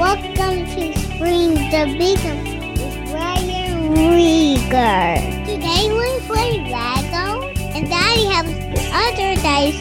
[0.00, 5.44] Welcome to Spring the Beacon with Ryan Rieger.
[5.44, 8.46] Today we play Lego, and Daddy has
[8.94, 9.76] other days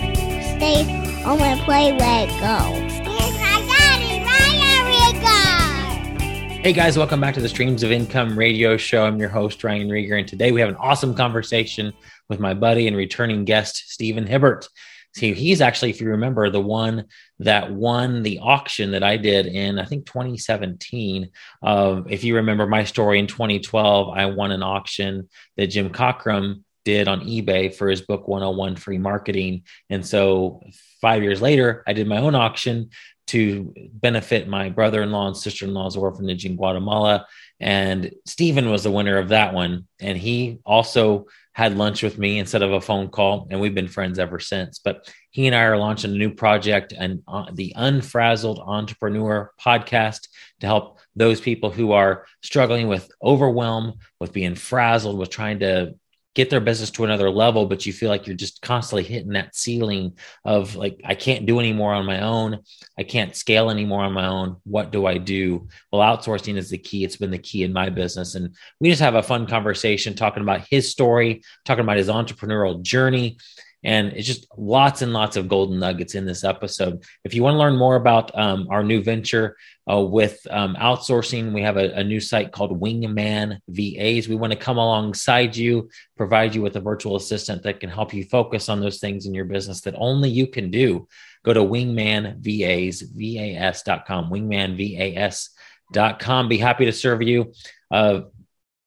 [0.57, 0.83] stay
[1.23, 2.35] home and play Lego.
[2.35, 6.63] Here's my daddy, Ryan Rieger.
[6.63, 9.05] Hey guys, welcome back to the Streams of Income radio show.
[9.05, 11.93] I'm your host, Ryan Rieger, and today we have an awesome conversation
[12.27, 14.67] with my buddy and returning guest, Stephen Hibbert.
[15.15, 17.05] See, he's actually, if you remember, the one
[17.39, 21.31] that won the auction that I did in, I think, 2017.
[21.63, 25.27] Uh, if you remember my story in 2012, I won an auction
[25.57, 29.63] that Jim Cockrum did on eBay for his book 101 Free Marketing.
[29.89, 30.61] And so
[31.01, 32.91] five years later, I did my own auction
[33.27, 37.27] to benefit my brother in law and sister in law's orphanage in Guatemala.
[37.59, 39.87] And Stephen was the winner of that one.
[39.99, 41.27] And he also
[41.59, 44.79] had lunch with me instead of a phone call, and we've been friends ever since.
[44.79, 50.29] But he and I are launching a new project and uh, the Unfrazzled Entrepreneur podcast
[50.61, 55.95] to help those people who are struggling with overwhelm, with being frazzled, with trying to
[56.35, 59.55] get their business to another level, but you feel like you're just constantly hitting that
[59.55, 60.13] ceiling
[60.45, 62.59] of like, I can't do any more on my own.
[62.97, 64.57] I can't scale anymore on my own.
[64.63, 65.67] What do I do?
[65.91, 67.03] Well, outsourcing is the key.
[67.03, 68.35] It's been the key in my business.
[68.35, 72.81] And we just have a fun conversation talking about his story, talking about his entrepreneurial
[72.81, 73.37] journey.
[73.83, 77.01] And it's just lots and lots of golden nuggets in this episode.
[77.23, 79.55] If you want to learn more about um, our new venture
[79.89, 84.27] uh, with um, outsourcing, we have a, a, new site called Wingman VAs.
[84.27, 88.13] We want to come alongside you, provide you with a virtual assistant that can help
[88.13, 91.07] you focus on those things in your business that only you can do.
[91.43, 96.49] Go to wingmanvas.com, wingmanvas.com.
[96.49, 97.53] Be happy to serve you.
[97.89, 98.23] Uh,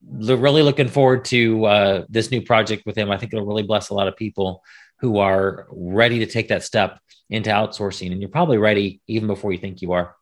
[0.07, 3.11] really looking forward to uh, this new project with him.
[3.11, 4.63] I think it'll really bless a lot of people
[5.01, 8.13] who are ready to take that step into outsourcing.
[8.13, 10.15] And you're probably ready even before you think you are.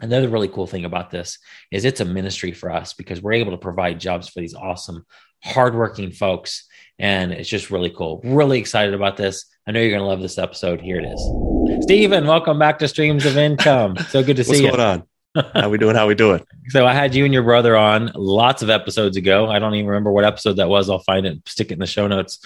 [0.00, 1.38] Another really cool thing about this
[1.72, 5.04] is it's a ministry for us because we're able to provide jobs for these awesome,
[5.42, 6.66] hardworking folks.
[6.98, 8.20] And it's just really cool.
[8.22, 9.46] Really excited about this.
[9.66, 10.80] I know you're going to love this episode.
[10.80, 11.84] Here it is.
[11.84, 13.96] Stephen, welcome back to Streams of Income.
[14.10, 14.66] So good to see What's you.
[14.66, 15.07] What's going on?
[15.54, 15.94] How we doing?
[15.94, 16.44] How we doing?
[16.70, 19.48] So I had you and your brother on lots of episodes ago.
[19.48, 20.90] I don't even remember what episode that was.
[20.90, 22.40] I'll find it, stick it in the show notes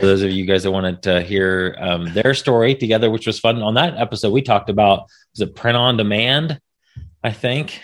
[0.00, 3.38] for those of you guys that wanted to hear um, their story together, which was
[3.38, 3.62] fun.
[3.62, 6.60] On that episode, we talked about was it print on demand?
[7.22, 7.82] I think.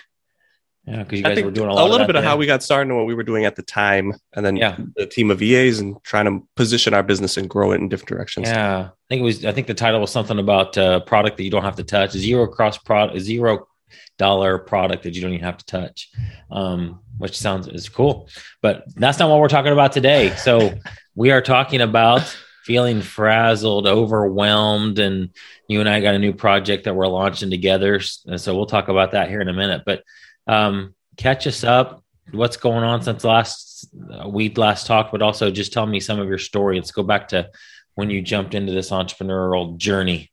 [0.87, 2.91] Yeah, because you guys were doing a, a little bit of how we got started
[2.91, 4.76] and what we were doing at the time, and then yeah.
[4.97, 8.09] the team of VAs and trying to position our business and grow it in different
[8.09, 8.48] directions.
[8.48, 9.44] Yeah, I think it was.
[9.47, 11.84] I think the title was something about a uh, product that you don't have to
[11.84, 13.66] touch, zero cross product, zero
[14.19, 16.10] dollar product that you don't even have to touch,
[16.50, 18.28] um, which sounds is cool.
[18.62, 20.34] But that's not what we're talking about today.
[20.36, 20.75] So
[21.14, 25.30] we are talking about feeling frazzled, overwhelmed, and
[25.69, 28.00] you and I got a new project that we're launching together.
[28.26, 29.82] And so we'll talk about that here in a minute.
[29.84, 30.02] But
[30.46, 32.02] um, catch us up.
[32.31, 35.12] What's going on since last uh, we last talked?
[35.12, 36.76] But also just tell me some of your story.
[36.76, 37.50] Let's go back to
[37.96, 40.31] when you jumped into this entrepreneurial journey.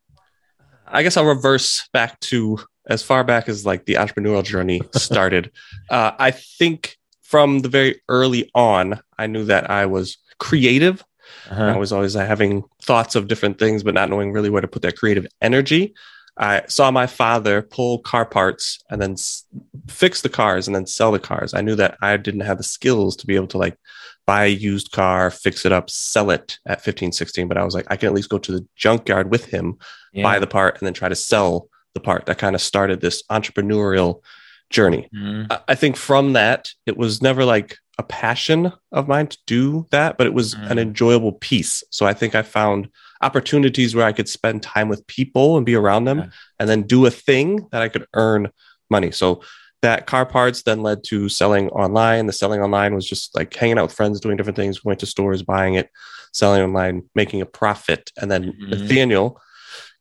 [0.87, 2.59] I guess I'll reverse back to
[2.91, 5.51] as far back as like the entrepreneurial journey started.
[5.89, 11.03] uh, I think from the very early on, I knew that I was creative.
[11.49, 11.63] Uh-huh.
[11.63, 14.67] I was always uh, having thoughts of different things, but not knowing really where to
[14.67, 15.93] put that creative energy.
[16.37, 19.45] I saw my father pull car parts and then s-
[19.87, 21.53] fix the cars and then sell the cars.
[21.53, 23.77] I knew that I didn't have the skills to be able to like
[24.25, 27.47] buy a used car, fix it up, sell it at 15, 16.
[27.47, 29.77] But I was like, I can at least go to the junkyard with him,
[30.13, 30.23] yeah.
[30.23, 33.23] buy the part, and then try to sell the part that kind of started this
[33.29, 34.21] entrepreneurial
[34.69, 35.09] journey.
[35.15, 35.51] Mm-hmm.
[35.67, 40.17] I think from that, it was never like a passion of mine to do that,
[40.17, 40.71] but it was mm-hmm.
[40.71, 41.83] an enjoyable piece.
[41.91, 42.89] So I think I found
[43.21, 46.29] opportunities where I could spend time with people and be around them yeah.
[46.59, 48.49] and then do a thing that I could earn
[48.89, 49.11] money.
[49.11, 49.43] So
[49.81, 52.27] that car parts then led to selling online.
[52.27, 55.05] The selling online was just like hanging out with friends, doing different things, going to
[55.05, 55.89] stores, buying it,
[56.33, 58.11] selling online, making a profit.
[58.19, 58.69] And then mm-hmm.
[58.69, 59.41] Nathaniel,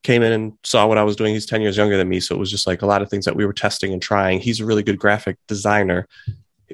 [0.02, 1.34] came in and saw what I was doing.
[1.34, 2.20] He's 10 years younger than me.
[2.20, 4.40] So it was just like a lot of things that we were testing and trying.
[4.40, 6.08] He's a really good graphic designer.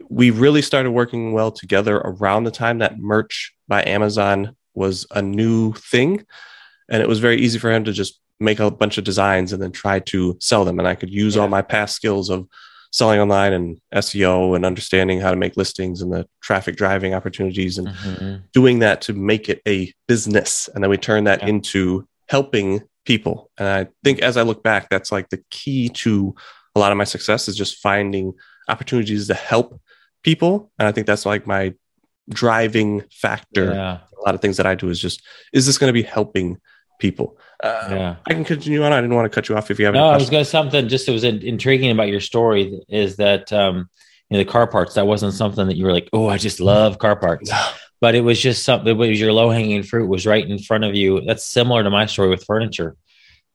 [0.09, 5.23] We really started working well together around the time that merch by Amazon was a
[5.23, 6.25] new thing.
[6.89, 9.63] And it was very easy for him to just make a bunch of designs and
[9.63, 10.79] then try to sell them.
[10.79, 11.43] And I could use yeah.
[11.43, 12.47] all my past skills of
[12.93, 17.79] selling online and SEO and understanding how to make listings and the traffic driving opportunities
[17.79, 18.37] and mm-hmm.
[18.53, 20.69] doing that to make it a business.
[20.75, 21.49] And then we turn that yeah.
[21.49, 23.51] into helping people.
[23.59, 26.35] And I think as I look back, that's like the key to
[26.75, 28.35] a lot of my success is just finding
[28.69, 29.81] opportunities to help
[30.23, 30.71] people.
[30.79, 31.75] And I think that's like my
[32.29, 33.73] driving factor.
[33.73, 33.99] Yeah.
[34.19, 35.23] A lot of things that I do is just,
[35.53, 36.59] is this going to be helping
[36.99, 37.39] people.
[37.63, 38.17] Uh, Yeah.
[38.27, 38.93] I can continue on.
[38.93, 40.45] I didn't want to cut you off if you have any No, I was going
[40.45, 43.89] to something just that was intriguing about your story is that um,
[44.29, 44.95] you know the car parts.
[44.95, 47.51] That wasn't something that you were like, oh, I just love car parts.
[48.01, 48.89] But it was just something.
[48.89, 51.23] It was your low hanging fruit was right in front of you.
[51.23, 52.97] That's similar to my story with furniture.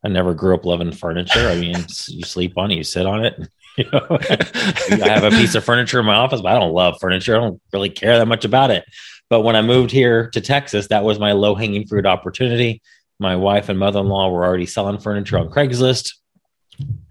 [0.04, 1.48] I never grew up loving furniture.
[1.48, 1.76] I mean,
[2.08, 3.40] you sleep on it, you sit on it.
[3.78, 6.98] You know, I have a piece of furniture in my office, but I don't love
[7.00, 7.38] furniture.
[7.38, 8.84] I don't really care that much about it.
[9.30, 12.82] But when I moved here to Texas, that was my low hanging fruit opportunity.
[13.18, 16.16] My wife and mother in law were already selling furniture on Craigslist.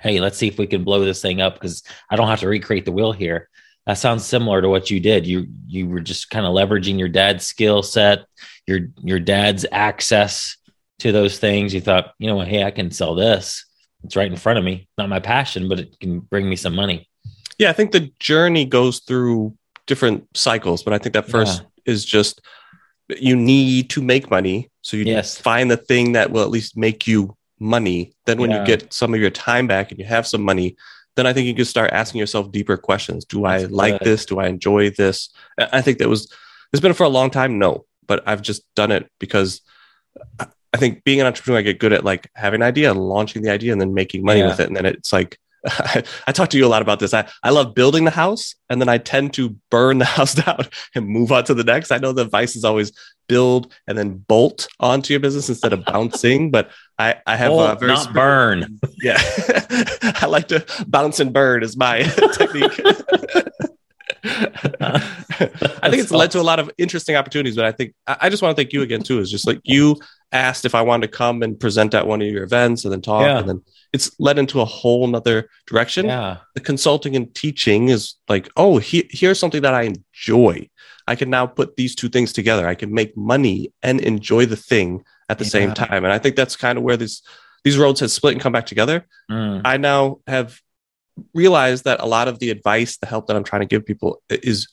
[0.01, 2.49] Hey, let's see if we can blow this thing up because I don't have to
[2.49, 3.49] recreate the wheel here.
[3.91, 5.27] That sounds similar to what you did.
[5.27, 8.25] You you were just kind of leveraging your dad's skill set,
[8.65, 10.57] your your dad's access
[11.01, 11.75] to those things.
[11.75, 13.67] You thought, you know hey, I can sell this.
[14.05, 14.87] It's right in front of me.
[14.97, 17.09] Not my passion, but it can bring me some money.
[17.59, 19.57] Yeah, I think the journey goes through
[19.89, 22.41] different cycles, but I think that first is just
[23.19, 24.71] you need to make money.
[24.83, 25.37] So you Yes.
[25.37, 28.13] find the thing that will at least make you money.
[28.27, 28.61] Then when Yeah.
[28.61, 30.77] you get some of your time back and you have some money,
[31.21, 33.25] then I think you can start asking yourself deeper questions.
[33.25, 34.07] Do I That's like good.
[34.09, 34.27] this?
[34.27, 35.29] Do I enjoy this?
[35.59, 36.33] I I think that was
[36.73, 39.61] it's been for a long time, no, but I've just done it because
[40.41, 43.43] I- I think being an entrepreneur, I get good at like having an idea, launching
[43.43, 44.51] the idea, and then making money Yeah.
[44.51, 44.69] with it.
[44.69, 45.37] And then it's like
[46.29, 47.13] I, talk to you a lot about this.
[47.13, 50.67] I, I love building the house and then I tend to burn the house down
[50.95, 51.91] and move on to the next.
[51.91, 52.93] I know the advice is always
[53.29, 57.59] build and then bolt onto your business instead of bouncing, but I, I have Oh,
[57.73, 58.79] a very not burn.
[59.03, 59.17] yeah.
[60.21, 62.03] I like to bounce and burn is my
[62.35, 62.81] technique.
[64.25, 68.43] I think it's led to a lot of interesting opportunities, but I think I just
[68.43, 69.19] want to thank you again too.
[69.21, 69.97] Is just like you
[70.33, 73.01] asked if I wanted to come and present at one of your events and then
[73.01, 73.39] talk, Yeah.
[73.39, 73.63] and then
[73.93, 76.07] it's led into a whole nother direction.
[76.07, 76.39] Yeah.
[76.55, 80.69] The consulting and teaching is like, oh, he, here's something that I enjoy.
[81.09, 82.69] I can now put these two things together.
[82.69, 86.37] I can make money and enjoy the thing at the same time, and I think
[86.37, 87.23] that's kind of where this
[87.65, 89.07] these roads have split and come back together.
[89.31, 89.63] Mm.
[89.65, 90.61] I now have
[91.35, 94.23] realized that a lot of the advice, the help that I'm trying to give people
[94.31, 94.69] is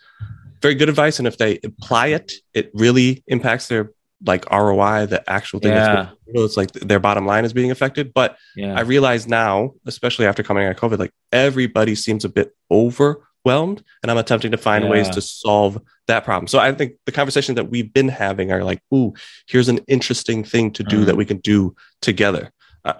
[0.61, 1.19] very good advice.
[1.19, 3.91] And if they apply it, it really impacts their
[4.25, 5.73] like ROI, the actual thing.
[5.73, 6.09] Yeah.
[6.25, 8.13] it's like their bottom line is being affected.
[8.13, 8.73] But Yeah.
[8.75, 13.83] I realize now, especially after coming out of COVID, like everybody seems a bit overwhelmed.
[14.01, 16.47] And I'm attempting to find ways to solve that problem.
[16.47, 19.13] So I think the conversations that we've been having are like, ooh,
[19.47, 21.05] here's an interesting thing to do Mhm.
[21.05, 22.51] that we can do together.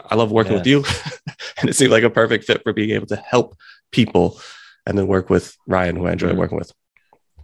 [0.10, 0.84] I, love working with you.
[1.60, 3.56] and it seemed like a perfect fit for being able to help
[3.92, 4.40] people
[4.86, 6.38] and then work with Ryan, who I enjoy Mhm.
[6.38, 6.72] working with.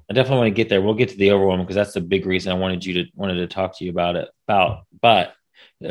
[0.10, 0.82] I definitely want to get there.
[0.82, 3.36] We'll get to the overwhelm because that's the big reason I wanted you to wanted
[3.36, 4.30] to talk to you about it.
[4.48, 5.34] About, but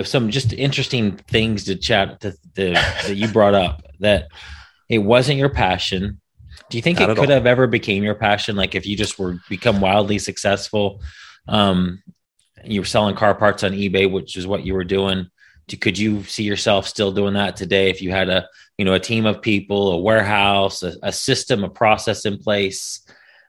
[0.04, 4.28] some just interesting things to chat to, the that you brought up that
[4.88, 6.20] it wasn't your passion.
[6.68, 7.34] Do you think Not it could all.
[7.34, 8.56] have ever became your passion?
[8.56, 11.02] Like if you just were become wildly successful,
[11.48, 12.02] um,
[12.64, 15.28] you were selling car parts on eBay, which is what you were doing.
[15.80, 18.48] Could you see yourself still doing that today if you had a
[18.78, 23.00] you know a team of people, a warehouse, a, a system, a process in place?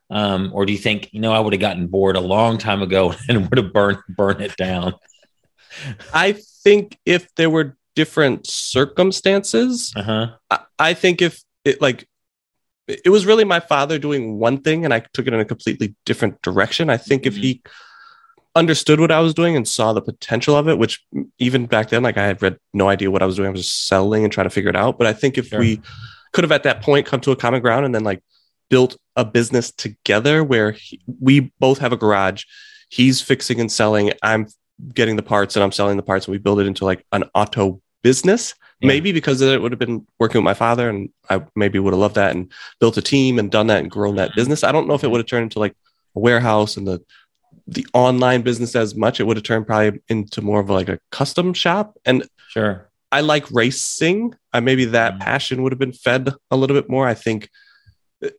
[0.10, 2.82] Um, or do you think you know I would have gotten bored a long time
[2.82, 4.94] ago and would have burned burned it down?
[6.14, 6.34] I
[6.64, 10.28] think if there were different circumstances, Uh huh.
[10.50, 12.08] I, I think if it like
[12.88, 15.96] it was really my father doing one thing and I took it in a completely
[16.06, 16.90] different direction.
[16.90, 17.42] I think if Mhm.
[17.42, 17.62] he
[18.56, 21.04] understood what I was doing and saw the potential of it, which
[21.40, 23.48] even back then, like I had read no idea what I was doing.
[23.48, 24.98] I was just selling and trying to figure it out.
[24.98, 25.60] But I think if Sure.
[25.60, 25.82] we
[26.32, 28.24] could have at that point come to a common ground and then like
[28.70, 32.44] built a business together where he, we both have a garage,
[32.90, 34.48] he's fixing and selling, I'm
[34.94, 37.24] getting the parts and I'm selling the parts, and we build it into like an
[37.34, 38.56] auto business.
[38.80, 38.88] Yeah.
[38.88, 42.00] Maybe because it would have been working with my father, and I maybe would have
[42.00, 44.64] loved that and built a team and done that and grown that business.
[44.64, 45.76] I don't know if it would have turned into like
[46.16, 47.02] a warehouse and the
[47.68, 49.20] the online business as much.
[49.20, 51.98] It would have turned probably into more of like a custom shop.
[52.06, 52.90] And Sure.
[53.12, 54.34] I like racing.
[54.52, 55.20] I maybe that Mhm.
[55.22, 57.08] passion would have been fed a little bit more.
[57.08, 57.50] I think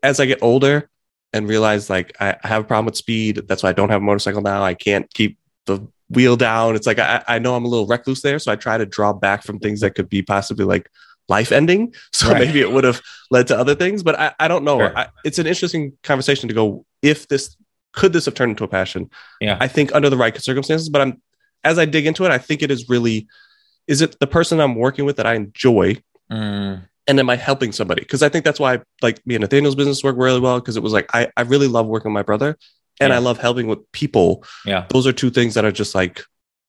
[0.02, 0.88] as I get older
[1.32, 3.42] and realize like I, I have a problem with speed.
[3.48, 4.62] That's why I don't have a motorcycle now.
[4.62, 6.76] I can't keep the wheel down.
[6.76, 8.38] It's like I, I know I'm a little recluse there.
[8.38, 10.88] So I try to draw back from things that could be possibly like
[11.28, 11.94] life ending.
[12.12, 12.46] So Right.
[12.46, 13.00] maybe it would have
[13.30, 14.78] led to other things, but I, I don't know.
[14.78, 14.96] Sure.
[14.98, 17.56] I, it's an interesting conversation to go if this
[17.94, 19.08] could this have turned into a passion?
[19.40, 19.56] Yeah.
[19.60, 21.22] I think under the right circumstances, but I'm
[21.62, 23.26] as I dig into it, I think it is really
[23.86, 25.96] is it the person I'm working with that I enjoy
[26.32, 28.00] Mm, and am I helping somebody?
[28.00, 30.82] Because I think that's why like me and Nathaniel's business worked really well because it
[30.82, 32.56] was like I, I really love working with my brother
[32.98, 33.16] and Yeah.
[33.16, 34.42] I love helping with people.
[34.64, 34.86] yeah.
[34.88, 36.22] Those are two things that are just like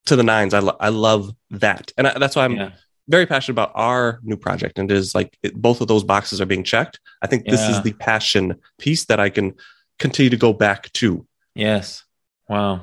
[0.06, 0.52] to the nines.
[0.52, 1.90] I, lo- I love that.
[1.96, 2.70] And I, that's why I'm yeah.
[3.08, 4.78] very passionate about our new project.
[4.78, 7.00] And it is like it, both of those boxes are being checked.
[7.22, 9.54] I think this is the passion piece that I can
[9.98, 11.26] continue to go back to.
[11.54, 12.04] Yes.
[12.48, 12.82] Wow.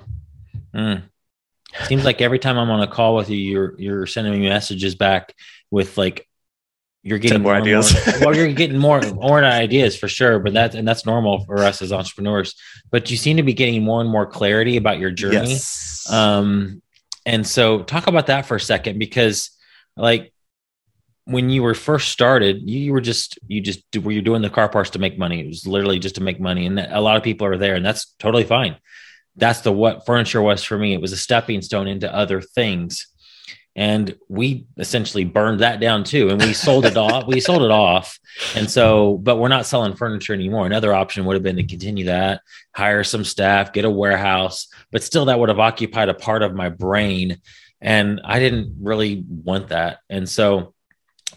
[0.74, 1.03] Mm.
[1.86, 4.96] Seems like every time I'm on a call with you, you're you're sending me messages
[4.96, 5.34] back
[5.72, 6.27] with like
[7.01, 7.93] you're getting more and ideas.
[7.93, 11.60] More, well, you're getting more more ideas for sure, but that and that's normal for
[11.60, 12.55] us as entrepreneurs.
[12.91, 15.50] But you seem to be getting more and more clarity about your journey.
[15.50, 16.12] Yes.
[16.12, 16.82] Um,
[17.25, 19.51] and so talk about that for a second because
[19.96, 20.32] like
[21.25, 24.69] when you were first started, you, were just you just were you doing the car
[24.69, 25.41] parts to make money.
[25.41, 27.85] It was literally just to make money, and a lot of people are there, and
[27.85, 28.77] that's totally fine.
[29.35, 30.93] That's the what furniture was for me.
[30.93, 33.07] It was a stepping stone into other things
[33.75, 37.71] and we essentially burned that down too and we sold it off we sold it
[37.71, 38.19] off
[38.55, 42.05] and so but we're not selling furniture anymore another option would have been to continue
[42.05, 42.41] that
[42.75, 46.53] hire some staff get a warehouse but still that would have occupied a part of
[46.53, 47.39] my brain
[47.81, 50.72] and i didn't really want that and so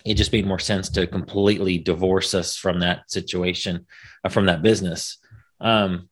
[0.07, 3.87] it just made more sense to completely divorce us from that situation
[4.25, 5.19] uh, from that business.
[5.61, 6.09] Um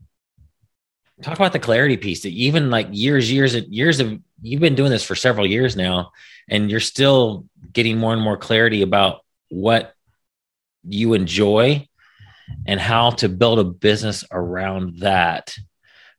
[1.23, 4.91] talk about the clarity piece that even like years years years of you've been doing
[4.91, 6.11] this for several years now
[6.49, 9.95] and you're still getting more and more clarity about what
[10.87, 11.87] you enjoy
[12.67, 15.55] and how to build a business around that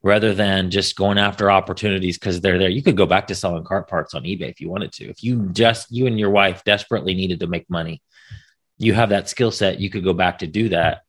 [0.05, 2.69] rather than just going after opportunities because they're there.
[2.69, 5.09] You could go back to selling car parts on ebay if you wanted to.
[5.09, 8.01] If you just you and your wife desperately needed to make money
[8.77, 11.01] you have that skill set you could go back to do that.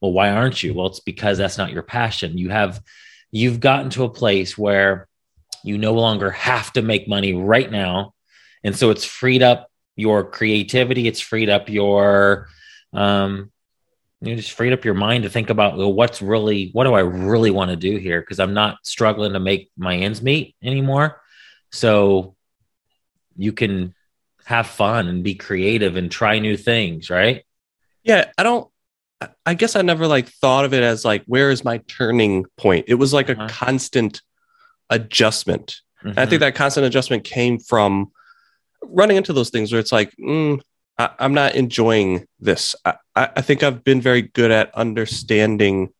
[0.00, 0.74] Well why aren't you?
[0.74, 2.38] Well it's because that's not your passion.
[2.38, 2.80] You have
[3.30, 5.08] you've gotten to a place where
[5.62, 8.14] you no longer have to make money right now.
[8.62, 11.08] And so it's freed up your creativity.
[11.08, 12.48] It's freed up your,
[12.92, 13.50] um,
[14.20, 17.00] you just freed up your mind to think about well, what's really, what do I
[17.00, 18.20] really want to do here?
[18.20, 21.20] Because I'm not struggling to make my ends meet anymore.
[21.72, 22.34] So
[23.36, 23.94] you can
[24.44, 27.44] have fun and be creative and try new things, right?
[28.04, 28.70] Yeah, I don't
[29.44, 32.84] I guess I never like thought of it as like where is my turning point?
[32.88, 33.48] It was like a Uh-huh.
[33.48, 34.22] constant
[34.90, 35.76] adjustment.
[36.02, 38.12] And I think that constant adjustment came from
[38.82, 40.60] running into those things where it's like, mm,
[40.98, 42.76] I, I'm not enjoying this.
[42.84, 45.92] I, I I think I've been very good at understanding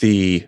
[0.00, 0.46] the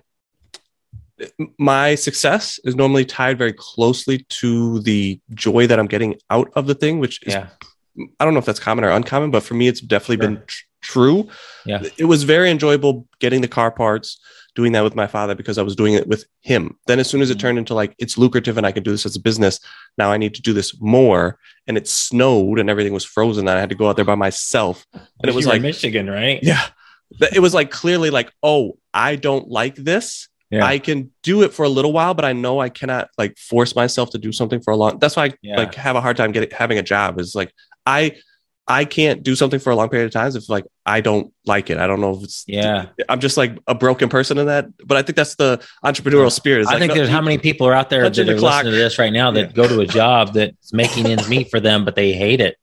[1.58, 6.66] my success is normally tied very closely to the joy that I'm getting out of
[6.66, 7.48] the thing, which is yeah.
[8.18, 10.30] I don't know if that's common or uncommon, but for me, it's definitely Sure.
[10.30, 11.28] been tr- true.
[11.66, 11.82] Yeah.
[11.98, 14.18] It was very enjoyable getting the car parts,
[14.60, 16.76] doing that with my father because I was doing it with him.
[16.86, 17.40] Then, as soon as it Mhm.
[17.40, 19.58] turned into like, it's lucrative and I can do this as a business,
[19.96, 21.38] now I need to do this more.
[21.66, 23.48] And it snowed and everything was frozen.
[23.48, 24.84] And I had to go out there by myself.
[24.92, 26.40] And it was You were in like, Michigan, right?
[26.42, 26.66] yeah,
[27.32, 30.28] it was like clearly like, oh, I don't like this.
[30.50, 30.64] Yeah.
[30.66, 33.74] I can do it for a little while, but I know I cannot like force
[33.76, 34.98] myself to do something for a long.
[34.98, 35.56] That's why I Yeah.
[35.56, 37.20] like have a hard time getting having a job.
[37.20, 37.52] Is like
[37.86, 38.16] I
[38.68, 41.70] I can't do something for a long period of times if like I don't like
[41.70, 41.78] it.
[41.78, 42.86] I don't know if it's Yeah.
[43.08, 44.66] I'm just like a broken person in that.
[44.86, 46.68] But I think that's the entrepreneurial spirit.
[46.68, 49.12] I think there's how many people are out there that are listening to this right
[49.12, 49.52] now that Yeah.
[49.52, 52.56] go to a job that's making ends meet for them, but they hate it.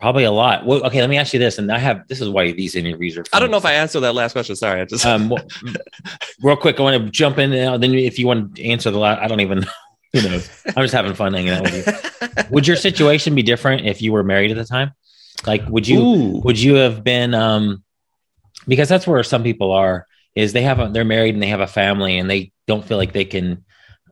[0.00, 0.64] Probably a lot.
[0.64, 3.18] Well, okay, let me ask you this, and I have this is why these interviews
[3.18, 3.24] are.
[3.32, 4.54] I don't know if I answered that last question.
[4.54, 5.44] Sorry, I just Um, well,
[6.40, 7.76] real quick, I want to jump in now.
[7.76, 9.66] Then, if you want to answer the last, I don't even.
[10.12, 10.48] Who knows?
[10.66, 12.42] I'm just having fun hanging out with you.
[12.50, 14.92] Would your situation be different if you were married at the time?
[15.46, 16.40] Like, would you Ooh.
[16.40, 17.34] would you have been?
[17.34, 17.84] Um,
[18.66, 20.06] because that's where some people are.
[20.34, 22.96] Is they have a, they're married and they have a family and they don't feel
[22.96, 23.64] like they can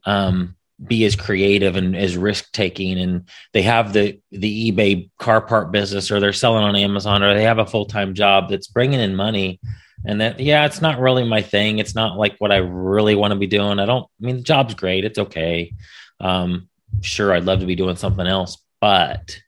[0.05, 5.41] um, be as creative and as risk taking and they have the the eBay car
[5.41, 8.67] part business or they're selling on Amazon or they have a full time job that's
[8.67, 9.59] bringing in money
[10.07, 13.33] and that yeah it's not really my thing it's not like what I really want
[13.33, 15.73] to be doing I don't I mean the job's great it's okay
[16.21, 16.69] um
[17.03, 19.39] sure I'd love to be doing something else but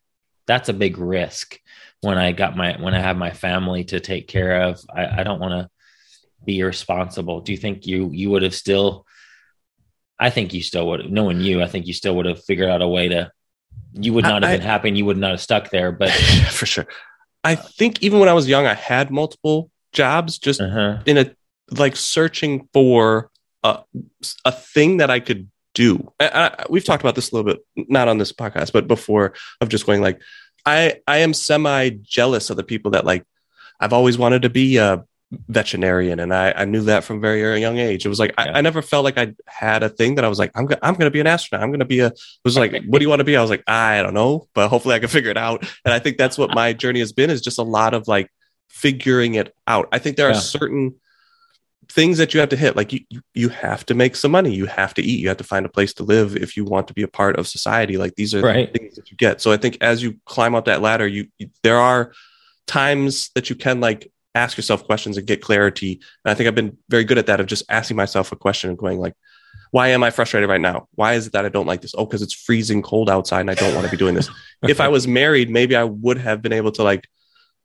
[0.46, 1.58] that's a big risk
[2.00, 5.22] when I got my when I have my family to take care of I, I
[5.22, 5.70] don't want to
[6.44, 9.06] be irresponsible do you think you you would have still
[10.18, 12.68] I think you still would, have knowing you, I think you still would have figured
[12.68, 13.30] out a way to.
[13.92, 15.92] You would not have I- been happy, and you would not have stuck there.
[15.92, 16.10] But
[16.50, 16.86] for sure.
[17.44, 21.02] I think even when I was young, I had multiple jobs just uh-huh.
[21.06, 21.34] in a
[21.70, 23.30] like searching for
[23.62, 23.80] a,
[24.44, 26.12] a thing that I could do.
[26.18, 29.34] I, I, we've talked about this a little bit, not on this podcast, but before
[29.60, 30.20] of just going like,
[30.66, 33.24] I I am semi jealous of the people that like.
[33.80, 35.04] I've always wanted to be a
[35.48, 38.04] veterinarian, and I, I knew that from very young age.
[38.04, 38.44] It was like Yeah.
[38.54, 40.78] I, I never felt like I had a thing that I was like I'm go-
[40.82, 41.62] I'm going to be an astronaut.
[41.62, 42.08] I'm going to be a.
[42.08, 43.36] It was like, what do you want to be?
[43.36, 45.62] I was like, I don't know, but hopefully I can figure it out.
[45.84, 48.30] And I think that's what my journey has been is just a lot of like
[48.68, 49.88] figuring it out.
[49.92, 50.40] I think there are Yeah.
[50.40, 50.94] certain
[51.90, 54.54] things that you have to hit like you, you you have to make some money
[54.54, 56.86] you have to eat you have to find a place to live if you want
[56.86, 58.70] to be a part of society like these are Right.
[58.70, 61.28] the things that you get so i think as you climb up that ladder you,
[61.38, 62.12] you there are
[62.66, 65.92] times that you can like ask yourself questions and get clarity
[66.26, 68.68] and i think i've been very good at that of just asking myself a question
[68.68, 69.14] and going like
[69.70, 70.88] why am I frustrated right now?
[70.94, 71.94] Why is it that I don't like this?
[71.96, 74.30] Oh, because it's freezing cold outside and I don't want to be doing this.
[74.62, 77.06] if I was married, maybe I would have been able to like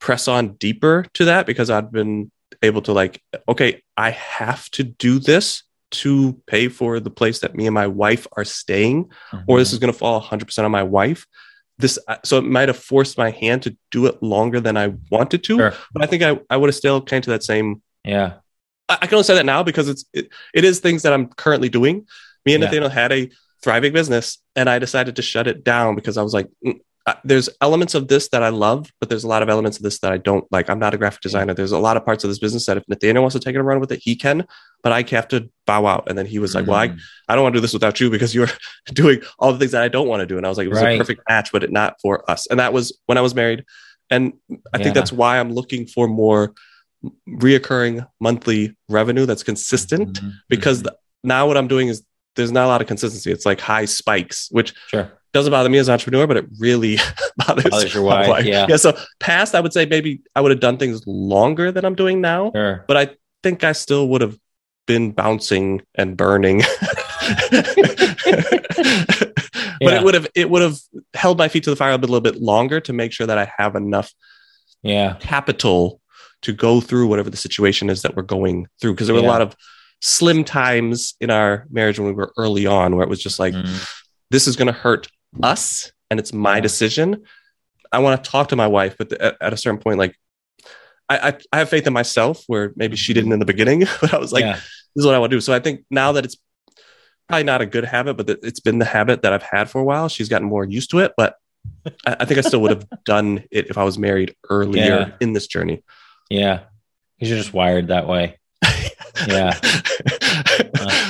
[0.03, 2.29] press on deeper to that because I've been
[2.61, 7.55] able to like, okay, I have to do this to pay for the place that
[7.55, 9.37] me and my wife are staying, mm-hmm.
[9.47, 11.25] or this is going to fall 100% on my wife.
[11.77, 14.93] This uh, so it might have forced my hand to do it longer than I
[15.09, 15.73] wanted to, sure.
[15.93, 18.33] but I think I, I would have still came to that same yeah
[18.89, 21.29] I, I can only say that now because it's it, it is things that I'm
[21.29, 22.05] currently doing.
[22.45, 22.67] Me and yeah.
[22.67, 23.31] Nathaniel had a
[23.63, 26.47] thriving business, and I decided to shut it down because I was like,
[27.25, 29.99] there's elements of this that I love, but there's a lot of elements of this
[29.99, 30.69] that I don't like.
[30.69, 31.53] I'm not a graphic designer.
[31.53, 33.57] There's a lot of parts of this business that if Nathaniel wants to take it
[33.57, 34.47] and run with it, he can,
[34.83, 36.05] but I have to bow out.
[36.07, 36.71] And then he was like, mm-hmm.
[36.71, 36.99] Well, I, mm.
[37.27, 38.47] I don't want to do this without you because you're
[38.93, 40.37] doing all the things that I don't want to do.
[40.37, 40.95] And I was like, It was right.
[40.95, 42.47] a perfect match, but it not for us.
[42.47, 43.65] And that was when I was married.
[44.09, 44.83] And I yeah.
[44.83, 46.53] think that's why I'm looking for more
[47.27, 50.29] reoccurring monthly revenue that's consistent mm-hmm.
[50.47, 50.95] because mm-hmm.
[51.27, 52.03] now what I'm doing is
[52.35, 53.31] there's not a lot of consistency.
[53.31, 55.11] It's like high spikes, which sure.
[55.33, 56.97] Doesn't bother me as an entrepreneur, but it really
[57.37, 58.29] bothers, bothers your wife.
[58.29, 58.45] wife.
[58.45, 58.67] Yeah.
[58.69, 58.77] Yeah.
[58.77, 62.21] So past, I would say maybe I would have done things longer than I'm doing
[62.21, 62.85] now, sure.
[62.87, 63.09] but I
[63.41, 64.37] think I still would have
[64.85, 66.59] been bouncing and burning.
[67.51, 67.61] but
[69.81, 69.99] yeah.
[69.99, 70.77] it would have it would have
[71.13, 73.51] held my feet to the fire a little bit longer to make sure that I
[73.57, 74.13] have enough
[74.81, 76.01] yeah capital
[76.43, 78.93] to go through whatever the situation is that we're going through.
[78.93, 79.27] Because there were yeah.
[79.27, 79.55] a lot of
[80.01, 83.53] slim times in our marriage when we were early on where it was just like,
[83.53, 84.03] mm.
[84.29, 85.07] this is going to hurt
[85.41, 87.23] us and it's my decision.
[87.91, 90.15] I want to talk to my wife, but at, at a certain point, like,
[91.09, 94.13] I, I, I, have faith in myself where maybe she didn't in the beginning, but
[94.13, 94.53] I was like, yeah.
[94.53, 94.63] this
[94.97, 95.41] is what I want to do.
[95.41, 96.37] So I think now that it's
[97.27, 99.83] probably not a good habit, but it's been the habit that I've had for a
[99.83, 101.13] while, she's gotten more used to it.
[101.17, 101.35] But
[102.05, 105.11] I, I think I still would have done it if I was married earlier yeah.
[105.19, 105.83] in this journey.
[106.29, 106.61] Yeah.
[107.17, 108.39] Because you're just wired that way.
[109.27, 109.57] Yeah.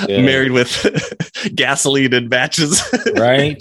[0.07, 2.83] Married with gasoline and matches.
[3.15, 3.59] right.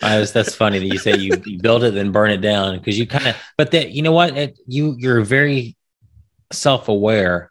[0.00, 2.78] I was, that's funny that you say you, you build it then burn it down
[2.78, 4.36] because you kind of but that you know what?
[4.36, 5.76] It, you you're very
[6.52, 7.50] self-aware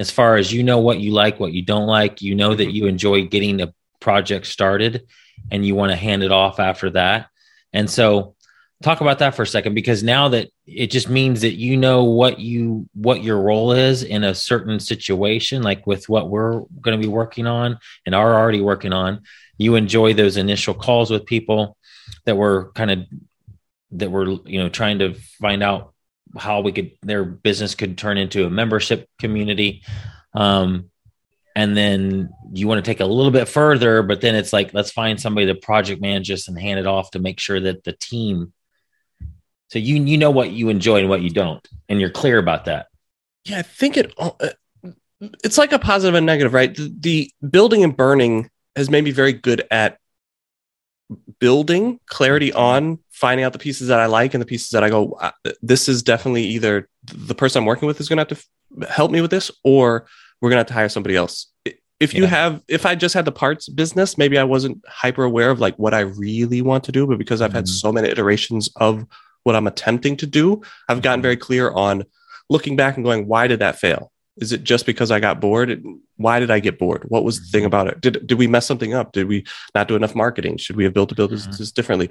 [0.00, 2.20] as far as you know what you like what you don't like.
[2.20, 2.76] You know that mm-hmm.
[2.76, 5.06] you enjoy getting the project started
[5.50, 7.28] and you want to hand it off after that.
[7.72, 8.34] And so
[8.82, 12.04] talk about that for a second because now that it just means that you know
[12.04, 16.98] what you what your role is in a certain situation like with what we're going
[16.98, 19.22] to be working on and are already working on
[19.56, 21.78] you enjoy those initial calls with people
[22.24, 22.98] that were kind of
[23.92, 25.92] that were you know trying to find out
[26.36, 29.82] how we could their business could turn into a membership community
[30.34, 30.90] um
[31.56, 34.90] and then you want to take a little bit further but then it's like let's
[34.90, 37.92] find somebody to project manage this and hand it off to make sure that the
[37.92, 38.52] team
[39.74, 42.66] so you you know what you enjoy and what you don't, and you're clear about
[42.66, 42.86] that.
[43.44, 44.30] Yeah, I think it uh,
[45.42, 46.72] it's like a positive and negative, right?
[46.72, 49.98] The, the building and burning has made me very good at
[51.38, 54.90] building clarity on finding out the pieces that I like and the pieces that I
[54.90, 55.30] go, uh,
[55.62, 58.88] this is definitely either the person I'm working with is going to have to f-
[58.88, 60.06] help me with this, or
[60.40, 61.52] we're going to have to hire somebody else.
[62.00, 62.28] If you yeah.
[62.28, 65.78] have, if I just had the parts business, maybe I wasn't hyper aware of like
[65.78, 67.56] what I really want to do, but because I've mm-hmm.
[67.56, 69.06] had so many iterations of
[69.44, 72.04] what I'm attempting to do, I've gotten very clear on
[72.50, 74.10] looking back and going, why did that fail?
[74.38, 75.82] Is it just because I got bored?
[76.16, 77.04] Why did I get bored?
[77.08, 78.00] What was the thing about it?
[78.00, 79.12] Did, did we mess something up?
[79.12, 79.44] Did we
[79.74, 80.56] not do enough marketing?
[80.56, 81.74] Should we have built a business mm-hmm.
[81.74, 82.10] differently?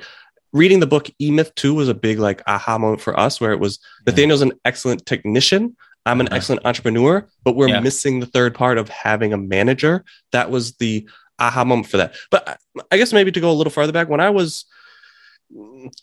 [0.54, 3.52] Reading the book E Myth 2 was a big like aha moment for us where
[3.52, 4.12] it was yeah.
[4.12, 5.76] Nathaniel's an excellent technician.
[6.06, 6.38] I'm an uh-huh.
[6.38, 7.80] excellent entrepreneur, but we're yeah.
[7.80, 10.06] missing the third part of having a manager.
[10.32, 11.08] That was the
[11.40, 12.16] aha moment for that.
[12.30, 12.58] But
[12.92, 14.66] I guess maybe to go a little farther back, when I was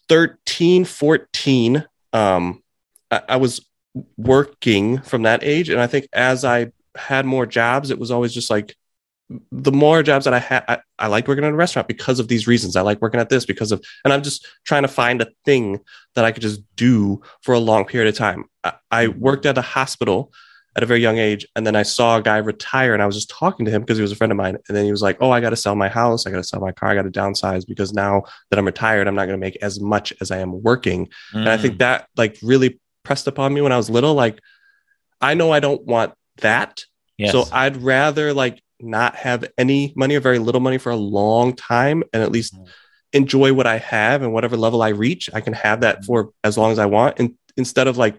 [0.08, 2.62] 13, 14, um,
[3.10, 3.64] I, I was
[4.16, 5.68] working from that age.
[5.68, 8.76] And I think as I had more jobs, it was always just like
[9.52, 12.28] the more jobs that I had, I, I liked working at a restaurant because of
[12.28, 12.74] these reasons.
[12.74, 15.80] I like working at this because of, and I'm just trying to find a thing
[16.14, 18.46] that I could just do for a long period of time.
[18.64, 20.32] I, I worked at a hospital
[20.76, 21.46] at a very young age.
[21.56, 23.98] And then I saw a guy retire and I was just talking to him because
[23.98, 24.56] he was a friend of mine.
[24.68, 26.26] And then he was like, Oh, I got to sell my house.
[26.26, 26.90] I got to sell my car.
[26.90, 29.80] I got to downsize because now that I'm retired, I'm not going to make as
[29.80, 31.06] much as I am working.
[31.34, 31.40] Mm.
[31.40, 31.78] And I think mm.
[31.78, 34.14] that like really pressed upon me when I was little.
[34.14, 34.38] Like,
[35.20, 36.84] I know I don't want that.
[37.18, 37.32] Yes.
[37.32, 41.56] So I'd rather like not have any money or very little money for a long
[41.56, 42.68] time and at least mm.
[43.12, 46.04] enjoy what I have and whatever level I reach, I can have that mm.
[46.04, 47.18] for as long as I want.
[47.18, 48.16] And instead of like,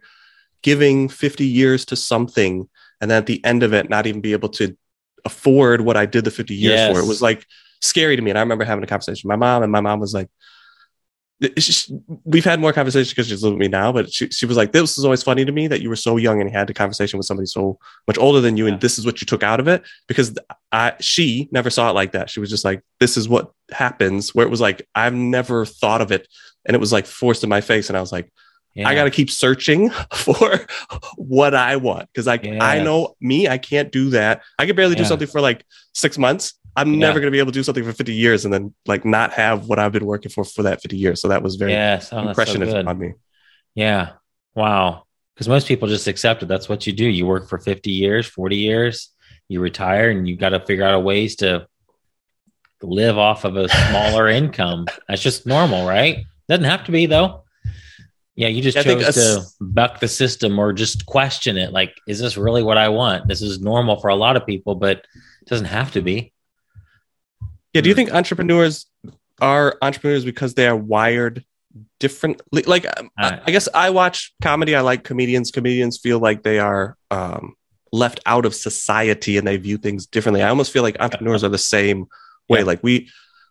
[0.62, 4.34] giving 50 years to something and then at the end of it not even be
[4.34, 4.78] able to
[5.26, 6.94] afford what I did the 50 years yes.
[6.94, 7.02] for.
[7.02, 7.46] It was like
[7.82, 8.30] scary to me.
[8.30, 10.30] And I remember having a conversation with my mom, and my mom was like,
[11.58, 14.58] she, we've had more conversations because she's living with me now, but she, she was
[14.58, 16.74] like, this was always funny to me that you were so young and had a
[16.74, 18.68] conversation with somebody so much older than you.
[18.68, 18.74] Yeah.
[18.74, 20.38] And this is what you took out of it because
[20.72, 22.30] I, she never saw it like that.
[22.30, 26.02] She was just like, this is what happens where it was like, I've never thought
[26.02, 26.28] of it.
[26.66, 27.90] And it was like forced in my face.
[27.90, 28.32] And I was like,
[28.76, 28.88] Yeah.
[28.88, 30.68] I got to keep searching for
[31.16, 34.44] what I want because like I know me, I can't do that.
[34.60, 36.54] I could barely do something for like six months.
[36.76, 37.00] I'm Yeah.
[37.00, 39.34] never going to be able to do something for 50 years and then like not
[39.34, 41.22] have what I've been working for for that 50 years.
[41.22, 42.10] So that was very Yes.
[42.12, 43.14] Oh, so on me.
[43.76, 44.12] Yeah.
[44.56, 45.04] Wow.
[45.34, 46.48] Because most people just accept it.
[46.48, 47.06] That's what you do.
[47.06, 49.10] You work for 50 years, 40 years,
[49.48, 51.68] you retire, and you got to figure out ways to
[52.82, 54.88] live off of a smaller income.
[55.08, 56.26] That's just normal, right?
[56.48, 57.44] Doesn't have to be, though.
[58.36, 61.72] Yeah, you just I chose a to buck the system or just question it.
[61.72, 63.28] Like, is this really what I want?
[63.28, 64.98] This is normal for a lot of people, but
[65.42, 66.34] it doesn't have to be.
[67.74, 67.82] Yeah.
[67.82, 68.86] Do you think entrepreneurs
[69.40, 71.46] are entrepreneurs because they are wired
[72.00, 72.64] differently?
[72.64, 74.76] Like, um, I, Uh, I guess I watch comedy.
[74.76, 75.52] I like comedians.
[75.52, 77.56] Comedians feel like they are um,
[77.92, 80.42] left out of society and they view things differently.
[80.44, 82.06] I almost feel like entrepreneurs are the same
[82.50, 82.60] way.
[82.60, 82.66] Yeah.
[82.66, 83.10] Like we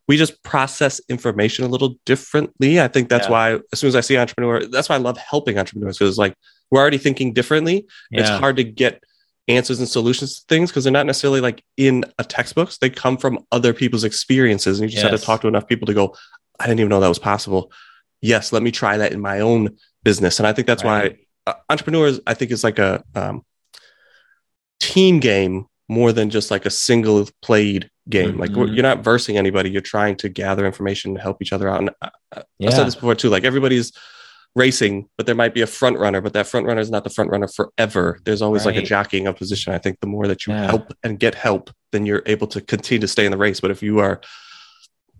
[0.08, 2.80] we just process information a little differently.
[2.80, 3.30] I think that's Yeah.
[3.32, 6.34] why as soon as I see entrepreneur, that's why I love helping entrepreneurs because like
[6.70, 7.86] we're already thinking differently.
[8.10, 9.02] It's hard to get
[9.50, 12.78] answers and solutions to things because they're not necessarily like in a textbooks.
[12.78, 15.20] They come from other people's experiences, and you just have Yes.
[15.20, 16.14] to talk to enough people to go.
[16.58, 17.72] I didn't even know that was possible.
[18.22, 21.12] Yes, let me try that in my own business, and I think that's Right.
[21.12, 22.20] why uh, entrepreneurs.
[22.26, 23.42] I think is like a um,
[24.78, 28.38] team game more than just like a single played game.
[28.38, 28.74] Like Mhm.
[28.74, 29.70] you're not versing anybody.
[29.70, 31.80] You're trying to gather information to help each other out.
[31.80, 32.70] And I, I've Yeah.
[32.70, 33.28] said this before too.
[33.28, 33.92] Like everybody's
[34.56, 37.10] racing, but there might be a front runner, but that front runner is not the
[37.10, 38.18] front runner forever.
[38.24, 38.86] There's always like a Right.
[38.86, 39.72] jockeying of position.
[39.72, 40.66] I think the more that you Yeah.
[40.66, 43.60] help and get help, then you're able to continue to stay in the race.
[43.60, 44.20] But if you are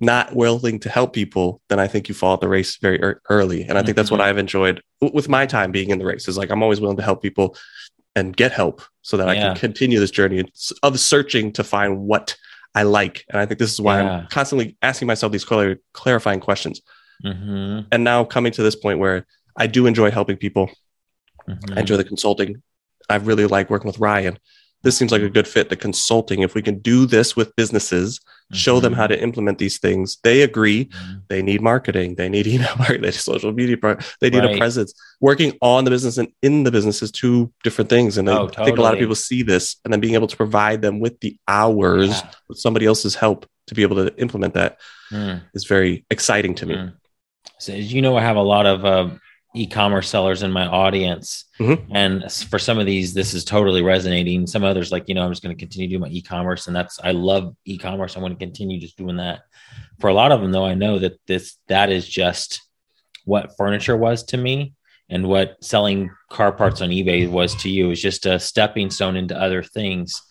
[0.00, 3.20] not willing to help people, then I think you fall out the race very ear-
[3.28, 3.64] early.
[3.64, 4.24] And I think that's what Mhm.
[4.24, 6.26] I've enjoyed w- with my time being in the race.
[6.26, 7.54] Is like I'm always willing to help people
[8.16, 10.42] and get help so that I can continue this journey
[10.82, 12.34] of searching to find what
[12.74, 13.24] I like.
[13.28, 14.10] And I think this is why Yeah.
[14.20, 16.80] I'm constantly asking myself these clar- clarifying questions.
[17.24, 17.86] Mhm.
[17.92, 20.70] And now coming to this point where I do enjoy helping people.
[21.48, 21.76] Mhm.
[21.76, 22.62] I enjoy the consulting.
[23.08, 24.38] I really like working with Ryan.
[24.82, 25.68] This seems like a good fit.
[25.68, 28.18] The consulting, if we can do this with businesses,
[28.52, 30.16] show them how to implement these things.
[30.24, 30.86] They agree.
[30.86, 31.22] Mhm.
[31.28, 32.14] They need marketing.
[32.14, 33.02] They need email marketing.
[33.02, 33.76] They need social media.
[34.22, 34.54] They need Right.
[34.54, 34.94] a presence.
[35.20, 38.16] Working on the business and in the business is two different things.
[38.16, 40.36] And I Oh, think a lot of people see this, and then being able to
[40.36, 42.30] provide them with the hours Yeah.
[42.48, 44.78] with somebody else's help to be able to implement that
[45.12, 45.42] Mm.
[45.52, 46.74] is very exciting to me.
[46.76, 46.92] Mm.
[47.60, 49.10] So as you know, I have a lot of uh,
[49.54, 51.86] e-commerce sellers in my audience, Mhm.
[51.90, 54.46] and for some of these, this is totally resonating.
[54.46, 56.98] Some others, like you know, I'm just going to continue doing my e-commerce, and that's
[57.02, 58.16] I love e-commerce.
[58.16, 59.40] I want to continue just doing that.
[59.98, 62.62] For a lot of them, though, I know that this that is just
[63.26, 64.72] what furniture was to me,
[65.10, 67.90] and what selling car parts on eBay was to you.
[67.90, 70.22] Is just a stepping stone into other things.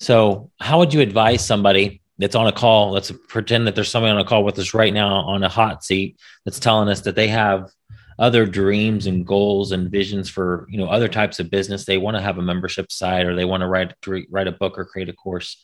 [0.00, 2.92] So, how would you advise somebody that's on a call?
[2.92, 5.84] Let's pretend that there's somebody on a call with us right now on a hot
[5.84, 7.70] seat that's telling us that they have
[8.18, 11.84] other dreams and goals and visions for you know other types of business.
[11.84, 13.94] They want to have a membership site or they want to write
[14.30, 15.60] write a book or create a course.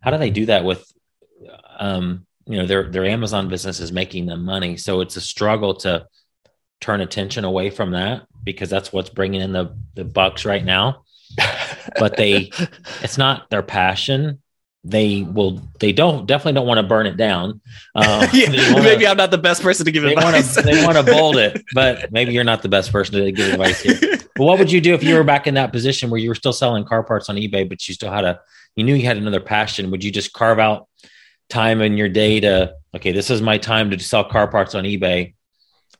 [0.00, 0.90] How do they do that with
[1.78, 5.74] um, you know their their Amazon business is making them money, so it's a struggle
[5.74, 6.06] to
[6.80, 11.02] turn attention away from that because that's what's bringing in the the bucks right now
[11.98, 12.50] but they
[13.02, 14.40] it's not their passion
[14.88, 17.60] they will they don't definitely don't want to burn it down.
[17.96, 20.54] Um, yeah, wanna- maybe I'm not the best person to give they advice.
[20.54, 23.54] to they want to bold it but maybe you're not the best person to give
[23.54, 23.98] advice here.
[24.36, 26.34] But what would you do if you were back in that position where you were
[26.34, 28.40] still selling car parts on ebay but you still had a
[28.76, 29.90] you knew you had another passion?
[29.90, 30.88] Would you just carve out
[31.48, 34.84] time in your day to okay this is my time to sell car parts on
[34.84, 35.34] ebay.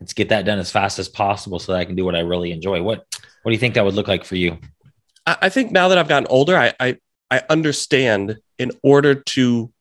[0.01, 2.20] Let's get that done as fast as possible so that i can do what i
[2.20, 2.83] really enjoy.
[2.83, 3.07] What
[3.42, 4.59] what do you think that would look like for you?
[5.27, 6.96] I, I think now that I've gotten older, I, I
[7.30, 9.72] I understand in order to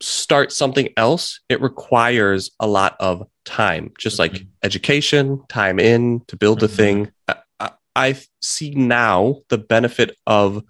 [0.00, 4.46] start something else, it requires a lot of time, just like Mhm.
[4.62, 6.76] education, time in to build the Mhm.
[6.76, 7.12] thing.
[7.28, 10.62] I, I, I see now the benefit of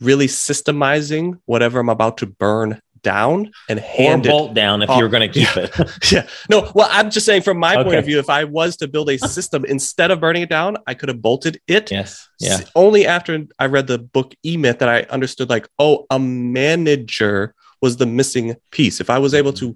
[0.00, 4.88] really systemizing whatever I'm about to burn down and or hand it bolt down if
[4.90, 5.70] you were going to keep it
[6.12, 6.26] yeah.
[6.48, 9.10] No, well, I'm just saying from my point of view, if I was to build
[9.10, 11.90] a system instead of burning it down, I could have bolted it.
[11.90, 16.06] yes yeah Only after I read the book E Myth that I understood, like, oh,
[16.10, 19.00] a manager was the missing piece.
[19.00, 19.74] If I was able to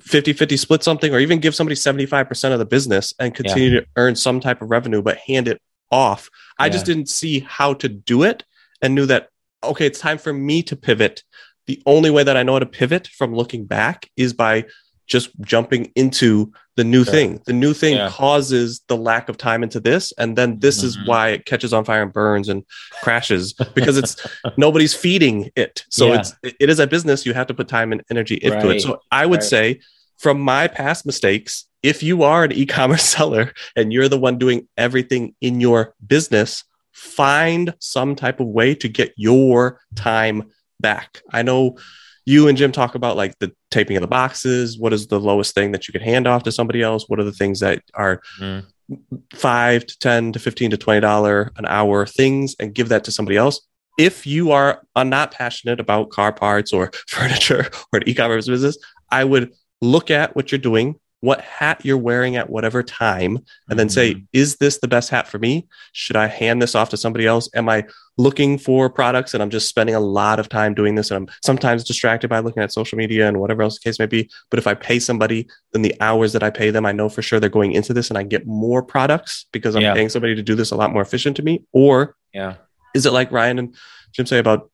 [0.00, 3.86] 50 50 split something or even give somebody 75% of the business and continue to
[3.96, 7.88] earn some type of revenue, but hand it off, I just didn't see how to
[7.88, 8.44] do it
[8.82, 9.28] and knew that,
[9.64, 11.22] okay, it's time for me to pivot.
[11.68, 14.64] The only way that I know how to pivot from looking back is by
[15.06, 17.12] just jumping into the new Sure.
[17.12, 17.40] thing.
[17.46, 18.08] The new thing Yeah.
[18.08, 20.12] causes the lack of time into this.
[20.18, 21.06] And then this is Mhm.
[21.06, 22.62] why it catches on fire and burns and
[23.02, 24.16] crashes because it's
[24.58, 25.84] nobody's feeding it.
[25.90, 26.18] So Yeah.
[26.20, 27.24] it's it is a business.
[27.26, 28.76] You have to put time and energy into Right.
[28.76, 28.82] it.
[28.82, 29.48] So I would Right.
[29.48, 29.80] say
[30.18, 34.68] from my past mistakes, if you are an e-commerce seller and you're the one doing
[34.78, 40.44] everything in your business, find some type of way to get your time
[40.80, 41.22] back.
[41.30, 41.76] I know
[42.26, 44.78] you and Jim talk about like the taping of the boxes.
[44.78, 47.04] What is the lowest thing that you can hand off to somebody else?
[47.08, 48.64] What are the things that are Mm.
[49.34, 53.12] five to 10 to 15 to 20 dollar an hour things and give that to
[53.12, 53.60] somebody else
[53.98, 58.78] if you are uh, not passionate about car parts or furniture or an e-commerce business
[59.10, 63.78] i would look at what you're doing what hat you're wearing at whatever time and
[63.78, 64.26] then say Mhm.
[64.32, 67.48] is this the best hat for me should i hand this off to somebody else
[67.54, 67.84] am i
[68.16, 71.34] looking for products and i'm just spending a lot of time doing this and i'm
[71.44, 74.58] sometimes distracted by looking at social media and whatever else the case may be but
[74.58, 77.40] if i pay somebody then the hours that i pay them i know for sure
[77.40, 79.94] they're going into this and i get more products because i'm Yeah.
[79.94, 82.54] paying somebody to do this a lot more efficient to me or yeah
[82.94, 83.74] is it like ryan and
[84.12, 84.70] jim say about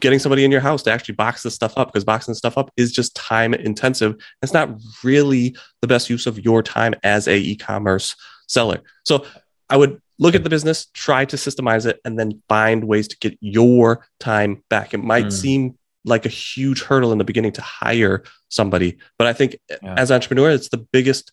[0.00, 2.70] getting somebody in your house to actually box this stuff up because boxing stuff up
[2.76, 4.70] is just time intensive it's not
[5.04, 8.14] really the best use of your time as a e-commerce
[8.46, 9.24] seller so
[9.70, 13.16] i would look at the business try to systemize it and then find ways to
[13.18, 15.32] get your time back it might Mm.
[15.32, 19.94] seem like a huge hurdle in the beginning to hire somebody but i think Yeah.
[19.96, 21.32] as an entrepreneur it's the biggest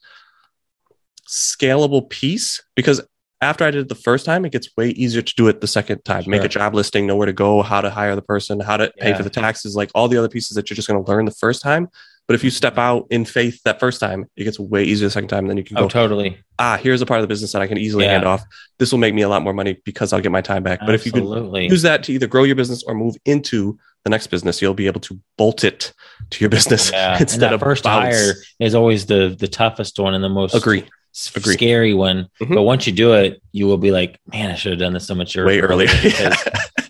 [1.27, 3.01] scalable piece because
[3.45, 5.67] after I did it the first time, it gets way easier to do it the
[5.67, 6.23] second time.
[6.27, 8.91] Make a job listing, know where to go, how to hire the person, how to
[8.99, 9.17] pay Yeah.
[9.17, 11.31] for the taxes, like all the other pieces that you're just going to learn the
[11.31, 11.87] first time.
[12.27, 15.11] But if you step out in faith that first time, it gets way easier the
[15.11, 15.45] second time.
[15.47, 17.67] Then you can oh go, totally ah, here's a part of the business that I
[17.67, 18.13] can easily Yeah.
[18.13, 18.43] hand off.
[18.79, 20.79] This will make me a lot more money because I'll get my time back.
[20.79, 24.09] But if you can use that to either grow your business or move into the
[24.09, 25.93] next business, you'll be able to bolt it
[26.31, 28.15] to your business yeah instead that of first bounce.
[28.15, 30.85] hire is always the the toughest one and the most Agree.
[31.15, 31.53] S- Agree.
[31.53, 32.53] scary one Mhm.
[32.55, 35.07] but once you do it you will be like man i should have done this
[35.07, 35.87] so much Way earlier.
[36.03, 36.35] because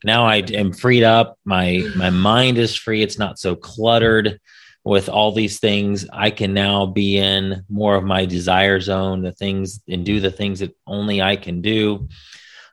[0.04, 1.38] now I am freed up.
[1.46, 3.02] My my mind is free.
[3.02, 4.40] It's not so cluttered
[4.84, 6.06] with all these things.
[6.14, 10.30] I can now be in more of my desire zone, the things and do the
[10.30, 12.08] things that only I can do.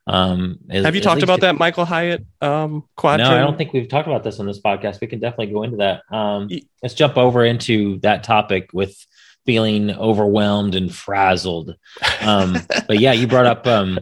[0.07, 3.31] Um, as- Have you talked about it- that Michael Hyatt um, quadrant?
[3.31, 5.01] No, I don't think we've talked about this on this podcast.
[5.01, 6.03] We can definitely go into that.
[6.15, 6.49] Um,
[6.83, 8.95] let's jump over into that topic with
[9.45, 11.77] feeling overwhelmed and frazzled.
[12.21, 13.99] Um, but yeah, you brought up um,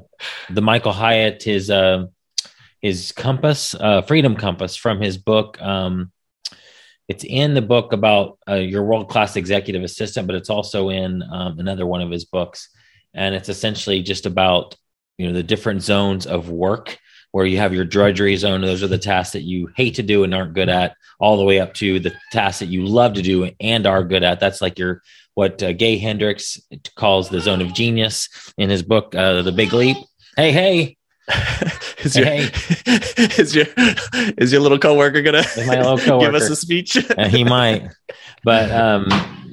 [0.50, 2.06] the Michael Hyatt, his uh,
[2.80, 5.60] his compass, uh, freedom compass from his book.
[5.60, 6.12] Um,
[7.08, 11.22] it's in the book about uh, your world class executive assistant, but it's also in
[11.30, 12.68] um, another one of his books,
[13.14, 14.76] and it's essentially just about
[15.18, 16.98] you know the different zones of work
[17.32, 20.24] where you have your drudgery zone those are the tasks that you hate to do
[20.24, 23.22] and aren't good at all the way up to the tasks that you love to
[23.22, 25.02] do and are good at that's like your
[25.40, 26.60] what uh, gay hendricks
[26.96, 29.96] calls the zone of genius in his book uh, the big leap.
[30.36, 30.98] Hey hey.
[32.04, 32.50] Is your Hey.
[33.38, 33.66] is your
[34.36, 36.96] is your little coworker gonna little give us a speech?
[36.96, 37.88] Uh, he might.
[38.44, 39.04] But um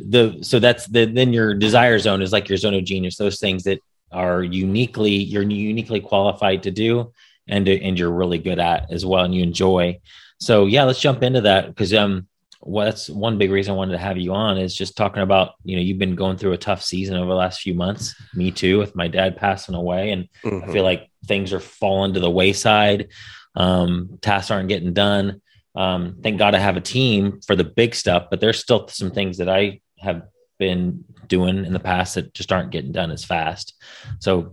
[0.09, 3.39] the so that's the then your desire zone is like your zone of genius those
[3.39, 3.79] things that
[4.11, 7.13] are uniquely you're uniquely qualified to do
[7.47, 9.99] and and you're really good at as well and you enjoy.
[10.39, 12.27] So yeah let's jump into that because um
[12.61, 15.51] well that's one big reason i wanted to have you on is just talking about
[15.63, 18.51] you know you've been going through a tough season over the last few months me
[18.51, 20.71] too with my dad passing away and I Mhm.
[20.73, 23.09] feel like things are falling to the wayside.
[23.55, 25.41] Um, tasks aren't getting done.
[25.75, 29.11] Um, thank God I have a team for the big stuff, but there's still some
[29.11, 30.23] things that I have
[30.59, 33.73] been doing in the past that just aren't getting done as fast.
[34.19, 34.51] So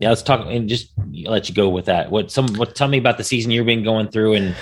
[0.00, 0.92] yeah, let's talk and just
[1.24, 2.10] let you go with that.
[2.10, 4.56] What some what tell me about the season you've been going through and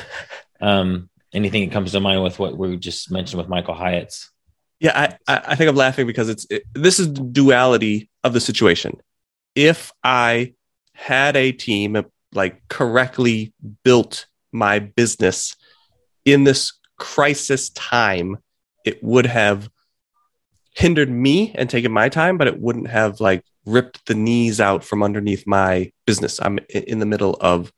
[0.61, 4.31] um anything that comes to mind with what we just mentioned with Michael Hyatt's.
[4.81, 8.41] Yeah, I, I think I'm laughing because it's it, this is the duality of the
[8.41, 9.01] situation.
[9.55, 10.55] If I
[10.95, 15.57] had a team like correctly built my business
[16.25, 18.38] in this crisis time,
[18.85, 19.69] it would have
[20.75, 24.85] hindered me and taken my time, but it wouldn't have like ripped the knees out
[24.85, 26.38] from underneath my business.
[26.41, 27.73] I'm in the middle of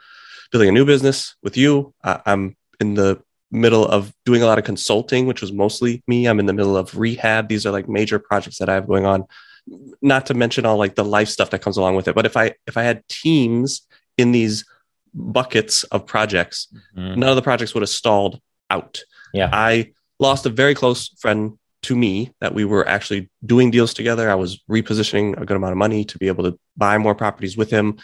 [0.53, 1.95] building a new business with you.
[2.05, 6.27] I'm in the middle of doing a lot of consulting, which was mostly me.
[6.27, 7.49] I'm in the middle of rehab.
[7.49, 9.25] These are like major projects that I have going on.
[10.01, 12.15] Not to mention all like the life stuff that comes along with it.
[12.15, 13.83] But if I if I had teams
[14.17, 14.65] in these
[15.15, 17.17] buckets of projects, Mhm.
[17.17, 19.03] none of the projects would have stalled out.
[19.35, 19.51] Yeah.
[19.53, 24.31] I lost a very close friend to me that we were actually doing deals together.
[24.31, 27.57] I was repositioning a good amount of money to be able to buy more properties
[27.57, 27.99] with him.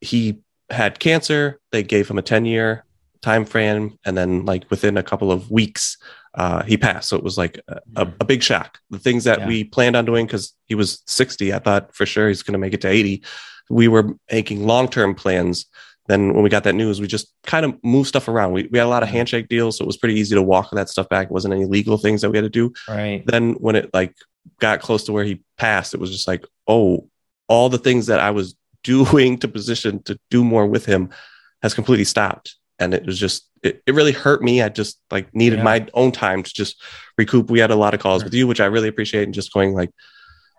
[0.00, 0.38] He
[0.70, 1.58] had cancer.
[1.72, 2.84] They gave him a 10 year
[3.22, 5.96] time frame and then like within a couple of weeks
[6.34, 7.08] uh, he passed.
[7.08, 8.78] So it was like a, a, a big shock.
[8.90, 9.46] The things that Yeah.
[9.48, 12.58] we planned on doing because he was 60, I thought for sure he's going to
[12.58, 13.24] make it to 80.
[13.70, 15.66] We were making long term plans.
[16.06, 18.52] Then when we got that news, we just kind of moved stuff around.
[18.52, 20.70] We, we had a lot of handshake deals, so it was pretty easy to walk
[20.72, 21.26] that stuff back.
[21.26, 23.22] It wasn't any legal things that we had to do Right.
[23.26, 24.14] then when it like
[24.60, 27.08] got close to where he passed, it was just like, oh,
[27.48, 28.54] all the things that I was
[28.84, 31.10] doing to position to do more with him
[31.62, 32.54] has completely stopped.
[32.78, 34.62] And it was just, it, it really hurt me.
[34.62, 35.64] I just like needed Yeah.
[35.64, 36.80] my own time to just
[37.16, 37.50] recoup.
[37.50, 38.26] We had a lot of calls Sure.
[38.26, 39.90] with you, which I really appreciate, and just going like,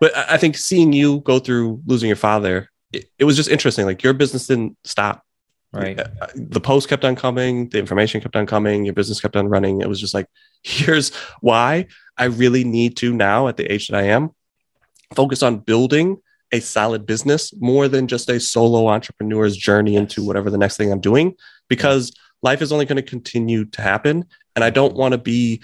[0.00, 3.86] but I think seeing you go through losing your father, it, it was just interesting.
[3.86, 5.22] Like your business didn't stop.
[5.72, 5.98] Right.
[6.00, 9.46] Uh, The post kept on coming, the information kept on coming, your business kept on
[9.48, 9.80] running.
[9.80, 10.26] It was just like,
[10.62, 11.86] here's why
[12.18, 14.30] I really need to now at the age that I am
[15.14, 16.18] focus on building
[16.52, 20.90] a solid business more than just a solo entrepreneur's journey into whatever the next thing
[20.92, 21.34] I'm doing
[21.70, 24.26] because life is only going to continue to happen.
[24.54, 25.62] And I don't want to be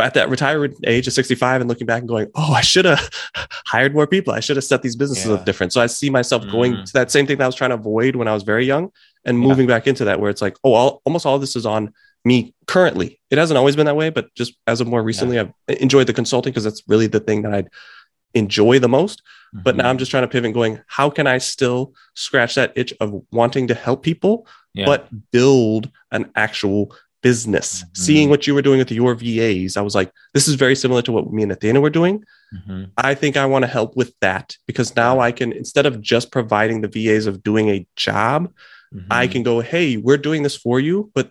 [0.00, 3.08] at that retirement age of 65 and looking back and going, oh, I should have
[3.66, 4.32] hired more people.
[4.34, 5.34] I should have set these businesses Yeah.
[5.34, 5.72] up different.
[5.72, 6.84] So I see myself going Mhm.
[6.86, 8.90] to that same thing that I was trying to avoid when I was very young
[9.24, 9.48] and Yeah.
[9.48, 11.92] moving back into that where it's like, oh, all, almost all this is on
[12.24, 13.20] me currently.
[13.30, 16.14] It hasn't always been that way, but just as of more recently, I've enjoyed the
[16.14, 17.64] consulting because that's really the thing that I
[18.34, 19.22] enjoy the most.
[19.52, 19.78] But Mhm.
[19.78, 23.14] now I'm just trying to pivot going, how can I still scratch that itch of
[23.30, 24.86] wanting to help people, Yeah.
[24.86, 27.84] but build an actual business?
[27.84, 27.96] Mhm.
[27.96, 31.02] Seeing what you were doing with your VAs, I was like, this is very similar
[31.02, 32.24] to what me and Athena were doing.
[32.52, 32.90] Mhm.
[32.98, 36.32] I think I want to help with that because now I can, instead of just
[36.32, 38.52] providing the VAs of doing a job,
[39.10, 39.32] I Mhm.
[39.32, 41.30] can go, hey, we're doing this for you, but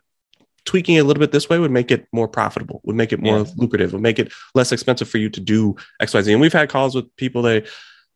[0.66, 3.20] tweaking it a little bit this way would make it more profitable, would make it
[3.22, 3.46] more Yeah.
[3.58, 6.32] lucrative, would make it less expensive for you to do XYZ.
[6.32, 7.64] And we've had calls with people, they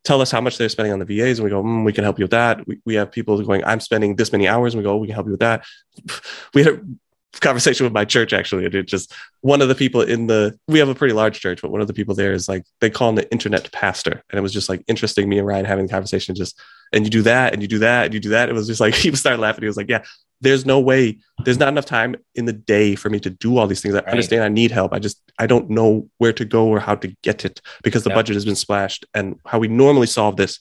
[0.03, 2.03] tell us how much they're spending on the VAs, and we go, mm, we can
[2.05, 2.65] help you with that.
[2.67, 5.07] We, we have people going, I'm spending this many hours, and we go, oh, we
[5.07, 5.65] can help you with that.
[6.53, 10.01] We had a conversation with my church actually, and it just one of the people
[10.01, 12.47] in the we have a pretty large church, but one of the people there is
[12.47, 15.27] like they call him the internet pastor, and it was just like interesting.
[15.29, 16.59] Me and Ryan having the conversation, just
[16.93, 18.49] and you do that, and you do that, and you do that.
[18.49, 19.61] It was just like he started laughing.
[19.61, 20.03] He was like, "Yeah,
[20.41, 23.65] there's no way, there's not enough time in the day for me to do all
[23.67, 23.95] these things.
[23.95, 24.09] I Right.
[24.09, 24.93] understand I need help.
[24.93, 28.09] I just I don't know where to go or how to get it because the
[28.11, 28.15] Yeah.
[28.15, 30.59] budget has been splashed, and how we normally solve this,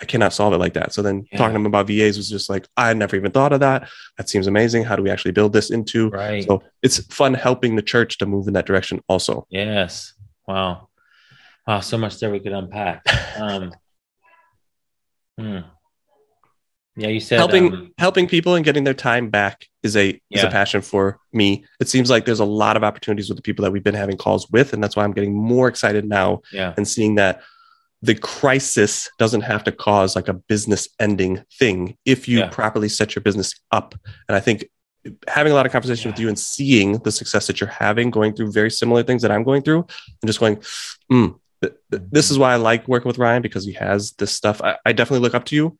[0.00, 0.92] I cannot solve it like that.
[0.92, 1.38] So then Yeah.
[1.38, 3.88] talking to him about VAs was just like, I never even thought of that.
[4.16, 4.84] That seems amazing.
[4.84, 6.10] How do we actually build this into?
[6.10, 6.44] Right.
[6.44, 9.46] So it's fun helping the church to move in that direction also.
[9.50, 10.12] Yes.
[10.46, 10.88] Wow.
[11.66, 11.80] Wow.
[11.80, 13.02] So much there we could unpack.
[13.40, 13.72] Um,
[15.38, 15.58] hmm.
[16.96, 20.42] Yeah, you said helping um, helping people and getting their time back is a is
[20.44, 21.64] a passion for me.
[21.78, 24.16] It seems like there's a lot of opportunities with the people that we've been having
[24.16, 27.42] calls with, and that's why I'm getting more excited now yeah, and seeing that
[28.02, 32.48] the crisis doesn't have to cause like a business ending thing if you Yeah.
[32.48, 33.94] properly set your business up.
[34.28, 34.66] And I think
[35.28, 38.34] having a lot of conversation with you and seeing the success that you're having, going
[38.34, 39.86] through very similar things that I'm going through,
[40.22, 40.56] and just going,
[41.10, 44.32] mm, th- th- this is why I like working with Ryan because he has this
[44.32, 44.60] stuff.
[44.62, 45.78] I, I definitely look up to you.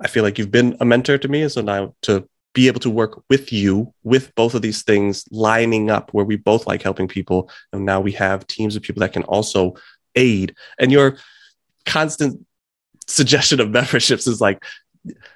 [0.00, 1.48] I feel like you've been a mentor to me.
[1.48, 5.90] So now to be able to work with you with both of these things lining
[5.90, 7.50] up where we both like helping people.
[7.72, 9.74] And now we have teams of people that can also
[10.14, 10.54] aid.
[10.78, 11.16] And your
[11.86, 12.44] constant
[13.06, 14.62] suggestion of memberships is like,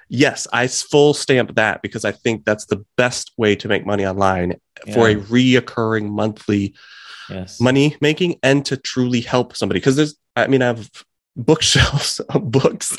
[0.09, 4.05] yes, I full stamp that because I think that's the best way to make money
[4.05, 4.59] online
[4.93, 6.75] for a reoccurring monthly
[7.29, 9.79] yes, money making and to truly help somebody.
[9.79, 10.89] Because there's, I mean, I have
[11.37, 12.97] bookshelves of books.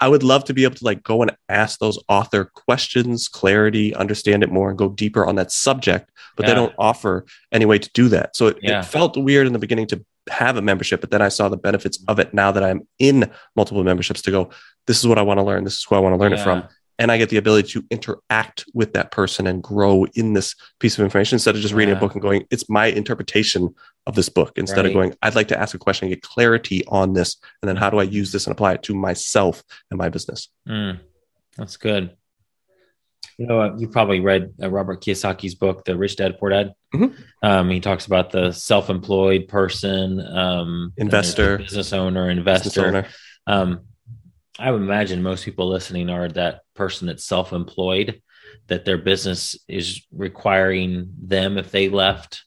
[0.00, 3.94] I would love to be able to like go and ask those author questions, clarity,
[3.94, 6.10] understand it more, and go deeper on that subject.
[6.36, 8.36] But they don't offer any way to do that.
[8.36, 8.80] So it, Yeah.
[8.80, 11.56] it felt weird in the beginning to have a membership, but then I saw the
[11.56, 14.50] benefits of it now that I'm in multiple memberships to go,
[14.86, 15.64] this is what I want to learn.
[15.64, 16.66] This is who I want to learn it from Yeah.
[16.98, 20.98] And I get the ability to interact with that person and grow in this piece
[20.98, 23.74] of information instead of just reading a book and going, it's my interpretation
[24.06, 24.52] of this book.
[24.56, 24.86] Instead Right.
[24.86, 27.36] of going, I'd like to ask a question and get clarity on this.
[27.62, 30.48] And then how do I use this and apply it to myself and my business?
[30.68, 30.98] Mm,
[31.56, 32.16] that's good.
[33.36, 36.72] You know, uh, you probably read uh, Robert Kiyosaki's book, The Rich Dad Poor Dad.
[36.92, 37.14] Mhm.
[37.44, 41.58] Um, he talks about the self-employed person, um, and there's the Investor.
[41.58, 42.86] business owner, Business investor.
[42.86, 43.06] owner.
[43.46, 43.80] Um,
[44.58, 48.20] I would imagine most people listening are that person that's self-employed,
[48.66, 52.44] that their business is requiring them if they left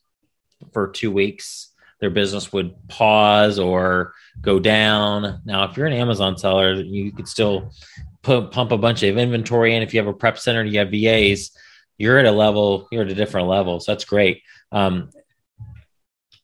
[0.73, 5.41] for two weeks, their business would pause or go down.
[5.45, 7.71] Now, if you're an Amazon seller, you could still
[8.23, 9.83] put, pump a bunch of inventory in.
[9.83, 11.51] If you have a prep center, you have VAs,
[11.97, 13.79] you're at a level, you're at a different level.
[13.79, 14.41] So that's great.
[14.71, 15.11] Um,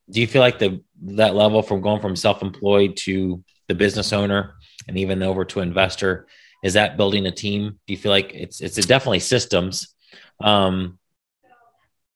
[0.10, 4.56] do you feel like the that level from going from self-employed to the business owner
[4.88, 6.28] and even over to investor
[6.64, 7.80] is that building a team?
[7.86, 9.94] Do you feel like it's it's definitely systems?
[10.42, 10.98] Um,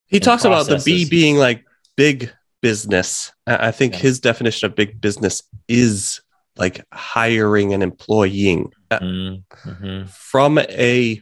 [0.08, 1.64] He talks about the B being like
[1.96, 4.00] big business, I think Yeah.
[4.00, 6.22] his definition of big business is
[6.56, 10.10] like hiring and employing Mm, mhm.
[10.10, 11.22] from a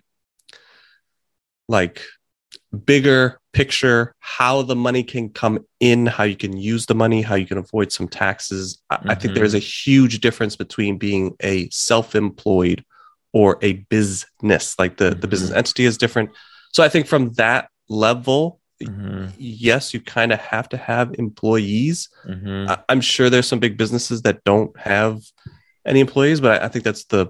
[1.67, 2.01] like
[2.85, 7.33] bigger picture how the money can come in how you can use the money how
[7.33, 11.67] you can avoid some taxes I, I think there's a huge difference between being a
[11.71, 12.85] self-employed
[13.33, 15.57] or a business like the the business Mhm.
[15.57, 16.29] entity is different
[16.71, 19.33] so i think from that level Mhm.
[19.37, 22.69] yes you kind of have to have employees Mhm.
[22.69, 25.21] I- I'm sure there's some big businesses that don't have
[25.85, 27.27] any employees, but I, I think that's the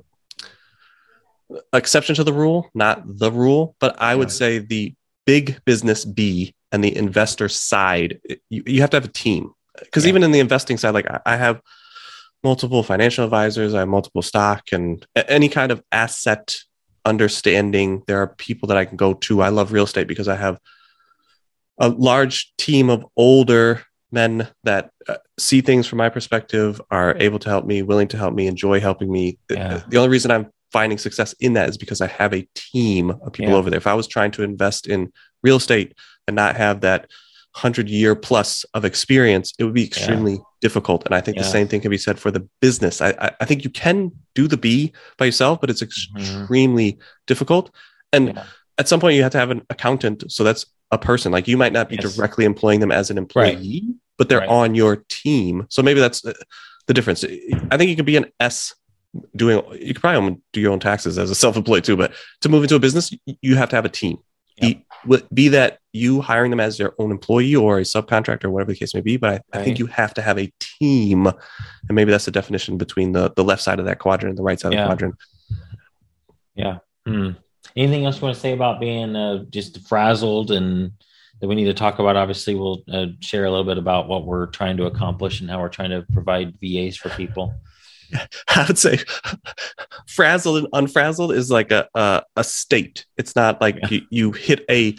[1.74, 3.76] exception to the rule, not the rule.
[3.80, 4.94] But I would say the
[5.34, 8.20] big business B and the investor side,
[8.50, 9.44] you, you have to have a team.
[9.80, 10.10] Because Yeah.
[10.10, 11.62] even in the investing side, like I, I have
[12.44, 16.46] multiple financial advisors, I have multiple stock and any kind of asset
[17.06, 18.02] understanding.
[18.08, 19.42] There are people that I can go to.
[19.42, 20.60] I love real estate because I have
[21.78, 27.40] a large team of older men that uh, see things from my perspective, are able
[27.40, 29.38] to help me, willing to help me, enjoy helping me.
[29.50, 29.84] Yeah.
[29.88, 33.34] The only reason I'm finding success in that is because I have a team of
[33.34, 33.58] people Yeah.
[33.58, 33.78] over there.
[33.78, 35.12] If I was trying to invest in
[35.44, 35.94] real estate
[36.28, 37.10] and not have that
[37.56, 41.04] hundred year plus of experience, it would be extremely difficult.
[41.06, 43.02] And I think the same thing can be said for the business.
[43.02, 45.88] I, I, I think you can do the B by yourself, but it's Mhm.
[46.20, 47.72] extremely difficult.
[48.14, 48.44] And Yeah.
[48.78, 50.32] at some point, you have to have an accountant.
[50.32, 51.32] So that's a person.
[51.32, 52.16] Like you might not be Yes.
[52.16, 53.84] directly employing them as an employee,
[54.18, 54.50] but they're Right.
[54.50, 55.66] on your team.
[55.70, 56.34] So maybe that's uh,
[56.88, 57.24] the difference.
[57.72, 58.74] I think you could be an S
[59.36, 62.50] doing, you could probably do your own taxes as a self employed too, but to
[62.50, 64.18] move into a business, you have to have a team.
[64.62, 64.72] Yep.
[64.72, 68.72] E- wi- Be that you hiring them as their own employee or a subcontractor, whatever
[68.72, 69.18] the case may be.
[69.18, 71.26] But I, I think you have to have a team.
[71.28, 71.36] And
[71.90, 74.60] maybe that's the definition between the, the left side of that quadrant and the right
[74.60, 74.84] side Yeah.
[74.84, 75.16] of the quadrant.
[76.56, 76.78] Yeah.
[77.06, 77.32] Hmm.
[77.76, 80.92] Anything else you want to say about being uh, just frazzled and
[81.40, 82.16] that we need to talk about?
[82.18, 85.60] Obviously, we'll uh, share a little bit about what we're trying to accomplish and how
[85.62, 87.54] we're trying to provide VAs for people.
[88.48, 88.98] I would say
[90.08, 93.06] frazzled and unfrazzled is like a a, a state.
[93.18, 93.88] It's not like Yeah.
[93.90, 94.96] you, you hit a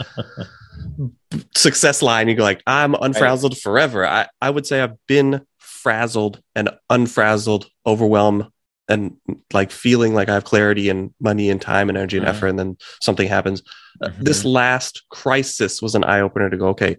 [1.55, 2.29] success line.
[2.29, 4.07] You go like, I'm unfrazzled forever.
[4.07, 8.47] I, I would say I've been frazzled and unfrazzled, overwhelmed,
[8.89, 9.17] and
[9.53, 12.31] like feeling like I have clarity and money and time and energy and Mhm.
[12.31, 12.47] effort.
[12.49, 13.63] And then something happens.
[14.03, 14.25] Uh, Mhm.
[14.25, 16.97] This last crisis was an eye opener to go, okay,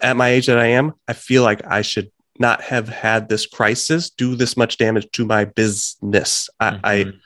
[0.00, 3.46] at my age that I am, I feel like I should not have had this
[3.46, 6.48] crisis do this much damage to my business.
[6.60, 7.20] I, I Mhm.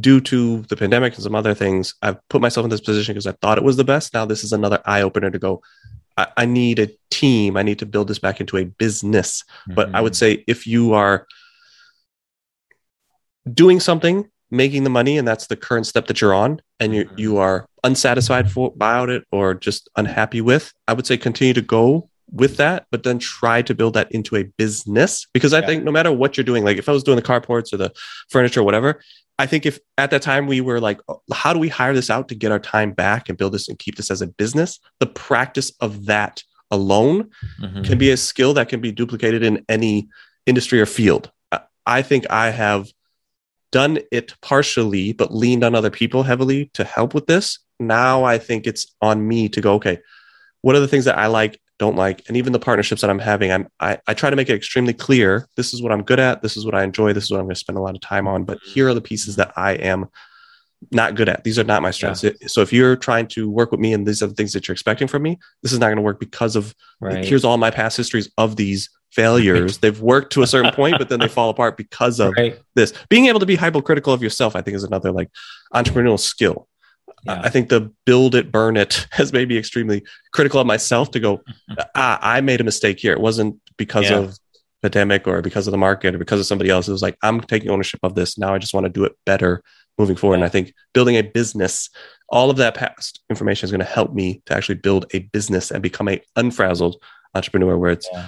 [0.00, 3.26] due to the pandemic and some other things, I've put myself in this position because
[3.26, 4.14] I thought it was the best.
[4.14, 5.62] Now this is another eye opener to go.
[6.16, 7.56] I, I need a team.
[7.56, 9.44] I need to build this back into a business.
[9.68, 10.16] But I would Mhm.
[10.16, 11.26] say if you are
[13.52, 17.04] doing something, making the money, and that's the current step that you're on, and you
[17.04, 17.18] Mhm.
[17.18, 21.60] you are unsatisfied for, about it or just unhappy with, I would say continue to
[21.62, 25.26] go with that, but then try to build that into a business.
[25.32, 25.66] Because I Yeah.
[25.66, 27.92] think no matter what you're doing, like if I was doing the carports or the
[28.28, 29.00] furniture or whatever,
[29.38, 32.10] I think if at that time we were like, "Oh, how do we hire this
[32.10, 34.78] out to get our time back and build this and keep this as a business?
[35.00, 37.30] The practice of that alone
[37.62, 37.84] Mhm.
[37.84, 40.08] can be a skill that can be duplicated in any
[40.46, 41.30] industry or field.
[41.86, 42.88] I think I have
[43.70, 47.58] done it partially, but leaned on other people heavily to help with this.
[47.78, 49.98] Now I think it's on me to go, okay,
[50.62, 53.18] what are the things that I like, don't like, and even the partnerships that I'm
[53.18, 55.48] having, I'm, I, I try to make it extremely clear.
[55.56, 56.42] This is what I'm good at.
[56.42, 57.12] This is what I enjoy.
[57.12, 58.44] This is what I'm going to spend a lot of time on.
[58.44, 60.08] But here are the pieces that I am
[60.90, 61.44] not good at.
[61.44, 62.24] These are not my strengths.
[62.46, 64.72] So if you're trying to work with me and these are the things that you're
[64.74, 67.24] expecting from me, this is not going to work because of right.
[67.24, 69.78] here's all my past histories of these failures.
[69.82, 72.58] They've worked to a certain point, but then they fall apart because of right.
[72.74, 72.92] this.
[73.08, 75.30] Being able to be hypercritical of yourself, I think, is another like
[75.74, 76.68] entrepreneurial skill.
[77.26, 77.40] Yeah.
[77.42, 80.02] I think the build it, burn it has made me extremely
[80.32, 81.42] critical of myself to go,
[81.94, 83.12] ah, I made a mistake here.
[83.12, 84.18] It wasn't because Yeah.
[84.18, 84.38] of
[84.82, 86.86] pandemic or because of the market or because of somebody else.
[86.88, 88.36] It was like, I'm taking ownership of this.
[88.36, 89.62] Now I just want to do it better
[89.98, 90.34] moving forward.
[90.36, 91.88] And I think building a business,
[92.28, 95.70] all of that past information is going to help me to actually build a business
[95.70, 96.96] and become a unfrazzled
[97.34, 98.26] entrepreneur where it's Yeah.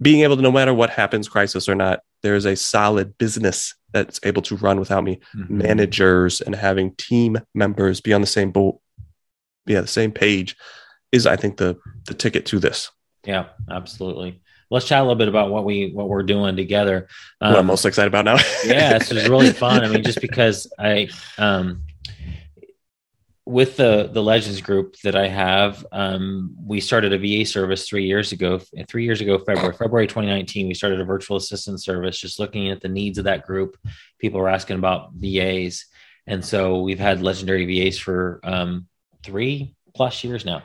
[0.00, 4.20] being able to, no matter what happens, crisis or not, there's a solid business that's
[4.24, 5.50] able to run without me Mhm.
[5.50, 8.80] managers and having team members be on the same boat,
[9.66, 10.56] yeah, the same page
[11.12, 12.90] is, I think, the the ticket to this.
[13.24, 14.40] Yeah, absolutely.
[14.70, 17.08] Let's chat a little bit about what we what we're doing together.
[17.38, 18.36] what I'm Um, most excited about now.
[18.64, 19.84] yeah, this is really fun.
[19.84, 21.08] I mean, just because I
[21.38, 21.82] um
[23.46, 28.04] with the the Legends group that I have, um, we started a VA service three
[28.04, 28.60] years ago.
[28.88, 32.80] Three years ago, February February 2019, we started a virtual assistant service, just looking at
[32.80, 33.76] the needs of that group.
[34.18, 35.86] People were asking about VAs,
[36.26, 38.88] and so we've had legendary VAs for um,
[39.22, 40.62] three plus years now.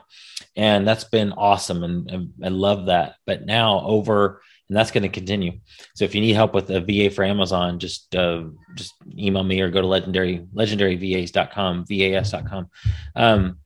[0.58, 3.16] and that's been awesome, and, and I love that.
[3.28, 4.42] But now over
[4.72, 5.60] and that's going to continue.
[5.96, 8.44] So if you need help with a VA for Amazon, just uh,
[8.74, 12.70] just email me or go to legendary legendaryvas.com, vas.com.
[13.14, 13.58] Um,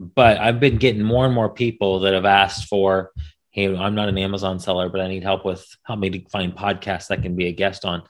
[0.00, 3.12] but I've been getting more and more people that have asked for,
[3.52, 6.52] hey, I'm not an Amazon seller, but I need help with help me to find
[6.52, 8.02] podcasts that can be a guest on.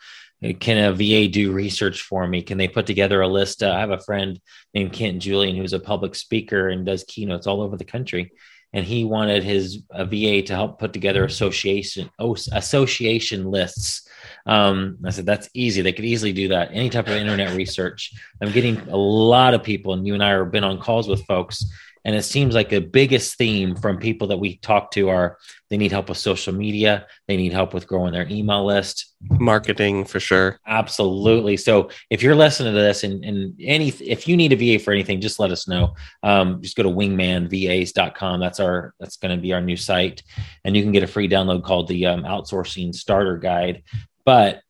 [0.60, 2.40] Can a VA do research for me?
[2.40, 3.62] Can they put together a list?
[3.62, 4.40] Uh, I have a friend
[4.72, 8.32] named Kent Julian who's a public speaker and does keynotes all over the country
[8.72, 12.10] and he wanted his a VA to help put together association
[12.52, 14.08] association lists.
[14.46, 16.70] Um, I said that's easy; they could easily do that.
[16.72, 18.12] Any type of internet research.
[18.42, 21.24] I'm getting a lot of people, and you and I have been on calls with
[21.24, 21.64] folks
[22.08, 25.36] and it seems like the biggest theme from people that we talk to are
[25.68, 30.06] they need help with social media, they need help with growing their email list, marketing
[30.06, 30.58] for sure.
[30.66, 31.58] Absolutely.
[31.58, 34.94] So if you're listening to this and, and any if you need a VA for
[34.94, 35.96] anything, just let us know.
[36.22, 38.40] Um, just go to wingmanvas.com.
[38.40, 40.22] That's our that's going to be our new site,
[40.64, 43.82] and you can get a free download called the um, outsourcing starter guide.
[44.24, 44.62] But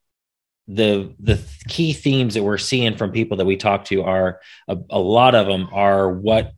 [0.67, 4.77] the the key themes that we're seeing from people that we talk to are a,
[4.91, 6.53] a lot of them are what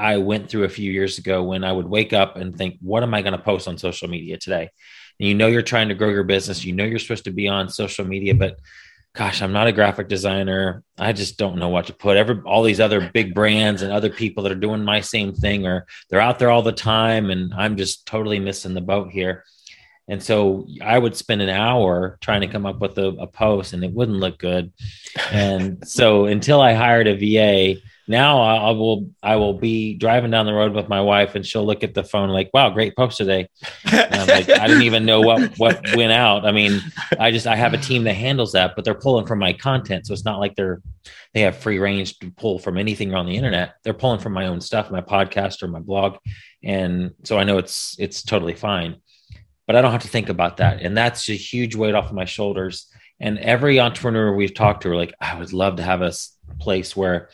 [0.00, 3.02] I went through a few years ago when I would wake up and think, what
[3.02, 4.70] am I going to post on social media today?
[5.18, 6.64] And you know, you're trying to grow your business.
[6.64, 8.58] You know, you're supposed to be on social media, but
[9.14, 10.82] gosh, I'm not a graphic designer.
[10.98, 12.16] I just don't know what to put.
[12.16, 15.66] Every all these other big brands and other people that are doing my same thing,
[15.66, 19.44] or they're out there all the time, and I'm just totally missing the boat here.
[20.08, 23.74] And so I would spend an hour trying to come up with a, a post,
[23.74, 24.72] and it wouldn't look good.
[25.30, 27.80] And so until I hired a VA
[28.10, 31.64] now I, will I will be driving down the road with my wife and she'll
[31.64, 33.48] look at the phone like, wow, great post today.
[33.84, 36.44] Like, i didn't even know what what went out.
[36.44, 36.80] I mean,
[37.20, 40.06] I just I have a team that handles that, but they're pulling from my content.
[40.06, 40.82] So it's not like they're
[41.34, 43.74] they have free range to pull from anything on the internet.
[43.84, 46.16] They're pulling from my own stuff, my podcast or my blog.
[46.64, 48.96] And so I know it's it's totally fine.
[49.68, 50.82] But I don't have to think about that.
[50.82, 52.88] And that's a huge weight off of my shoulders.
[53.20, 56.12] And every entrepreneur we've talked to are like, I would love to have a
[56.58, 57.28] place where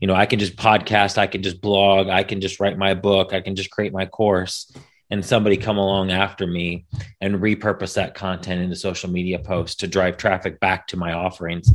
[0.00, 2.94] you know, I can just podcast, I can just blog, I can just write my
[2.94, 4.72] book, I can just create my course
[5.10, 6.84] and somebody come along after me
[7.20, 11.70] and repurpose that content into social media posts to drive traffic back to my offerings.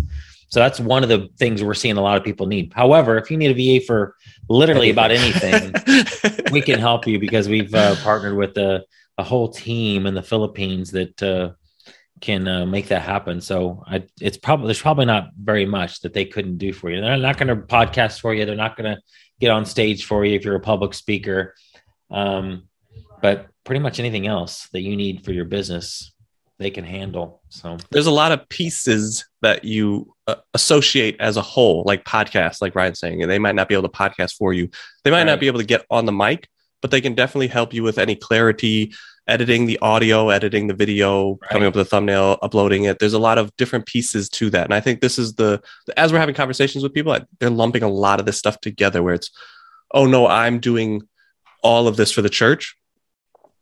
[0.47, 2.71] So that's one of the things we're seeing a lot of people need.
[2.73, 4.15] However, if you need a VA for
[4.47, 5.73] literally about anything,
[6.51, 8.85] we can help you because we've uh, partnered with a,
[9.17, 11.51] a, whole team in the Philippines that uh,
[12.25, 13.39] can uh, make that happen.
[13.39, 16.99] So I, it's probably there's probably not very much that they couldn't do for you.
[16.99, 18.45] They're not going to podcast for you.
[18.45, 19.01] They're not going to
[19.39, 21.53] get on stage for you if you're a public speaker.
[22.09, 22.63] Um,
[23.21, 26.13] but pretty much anything else that you need for your business,
[26.57, 27.43] they can handle.
[27.49, 32.59] So there's a lot of pieces that you uh, associate as a whole, like podcasts,
[32.59, 34.67] like Ryan's saying, and they might not be able to podcast for you.
[35.03, 35.25] They might right.
[35.25, 36.49] not be able to get on the mic,
[36.85, 38.93] but they can definitely help you with any clarity
[39.27, 41.49] editing the audio, editing the video, right.
[41.49, 42.99] coming up with a thumbnail, uploading it.
[42.99, 44.65] There's a lot of different pieces to that.
[44.65, 45.63] And I think this is the,
[45.97, 49.15] as we're having conversations with people, they're lumping a lot of this stuff together where
[49.15, 49.31] it's,
[49.95, 51.01] oh no, I'm doing
[51.63, 52.77] all of this for the church.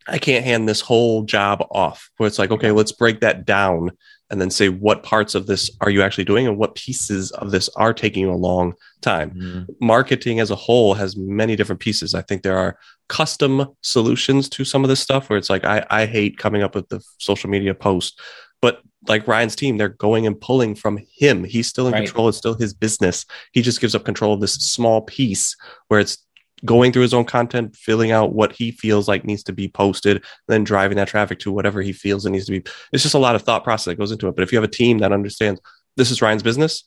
[0.06, 2.12] I can't hand this whole job off.
[2.18, 3.92] Where it's like, okay, let's break that down
[4.30, 7.52] and then say what parts of this are you actually doing and what pieces of
[7.52, 9.32] this are taking a long time.
[9.32, 9.64] Mm-hmm.
[9.82, 12.16] Marketing as a whole has many different pieces.
[12.16, 12.78] I think there are
[13.10, 16.74] custom solutions to some of this stuff where it's like, I, I hate coming up
[16.74, 18.20] with the social media post,
[18.62, 21.44] but like Ryan's team, they're going and pulling from him.
[21.44, 22.06] He's still in right.
[22.06, 22.30] control.
[22.30, 23.26] It's still his business.
[23.52, 25.56] He just gives up control of this small piece
[25.90, 26.18] where it's
[26.66, 30.24] going through his own content, filling out what he feels like needs to be posted,
[30.48, 32.72] then driving that traffic to whatever he feels it needs to be.
[32.92, 34.36] It's just a lot of thought process that goes into it.
[34.36, 35.60] But if you have a team that understands
[35.98, 36.84] this is Ryan's business,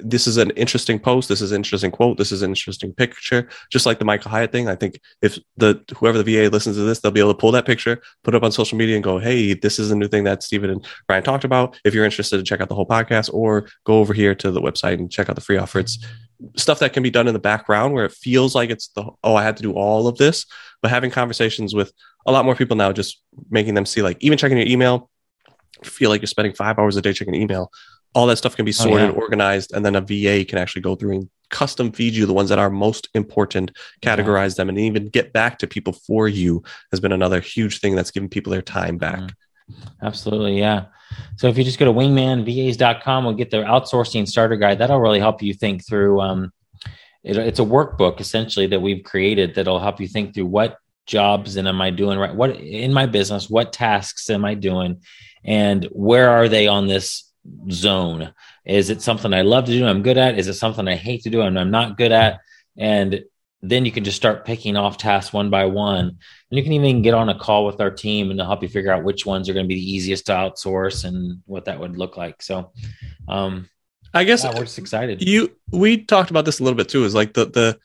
[0.00, 3.48] this is an interesting post, this is an interesting quote, this is an interesting picture,
[3.70, 4.68] just like the Michael Hyatt thing.
[4.68, 7.52] I think if the whoever the VA listens to this, they'll be able to pull
[7.52, 10.08] that picture, put it up on social media, and go, "Hey, this is a new
[10.08, 12.86] thing that Stephen and Ryan talked about." If you're interested to check out the whole
[12.86, 15.78] podcast, or go over here to the website and check out the free offer.
[15.78, 15.98] It's
[16.56, 19.34] stuff that can be done in the background where it feels like it's the oh
[19.34, 20.46] I had to do all of this,
[20.82, 21.92] but having conversations with
[22.26, 25.10] a lot more people now, just making them see like even checking your email,
[25.82, 27.70] feel like you're spending five hours a day checking email.
[28.14, 29.18] All that stuff can be sorted, oh, yeah.
[29.18, 32.48] organized, and then a VA can actually go through and custom feed you the ones
[32.48, 33.72] that are most important,
[34.02, 34.56] categorize yeah.
[34.56, 38.12] them, and even get back to people for you has been another huge thing that's
[38.12, 39.18] given people their time back.
[39.18, 39.43] Mm-hmm.
[40.02, 40.58] Absolutely.
[40.58, 40.86] Yeah.
[41.36, 44.78] So if you just go to wingmanvas.com, we'll get the outsourcing starter guide.
[44.78, 46.20] That'll really help you think through.
[46.20, 46.52] Um,
[47.22, 51.56] it, it's a workbook essentially that we've created that'll help you think through what jobs
[51.56, 52.34] and am I doing right?
[52.34, 55.02] What in my business, what tasks am I doing?
[55.44, 57.30] And where are they on this
[57.70, 58.32] zone?
[58.64, 59.86] Is it something I love to do?
[59.86, 60.38] I'm good at?
[60.38, 62.40] Is it something I hate to do and I'm not good at?
[62.76, 63.24] And
[63.62, 66.18] then you can just start picking off tasks one by one.
[66.54, 68.68] And you can even get on a call with our team and they'll help you
[68.68, 71.80] figure out which ones are going to be the easiest to outsource and what that
[71.80, 72.40] would look like.
[72.42, 72.70] So,
[73.26, 73.68] um,
[74.12, 75.20] I guess yeah, we're just excited.
[75.20, 77.02] you we talked about this a little bit too.
[77.02, 77.76] Is like the the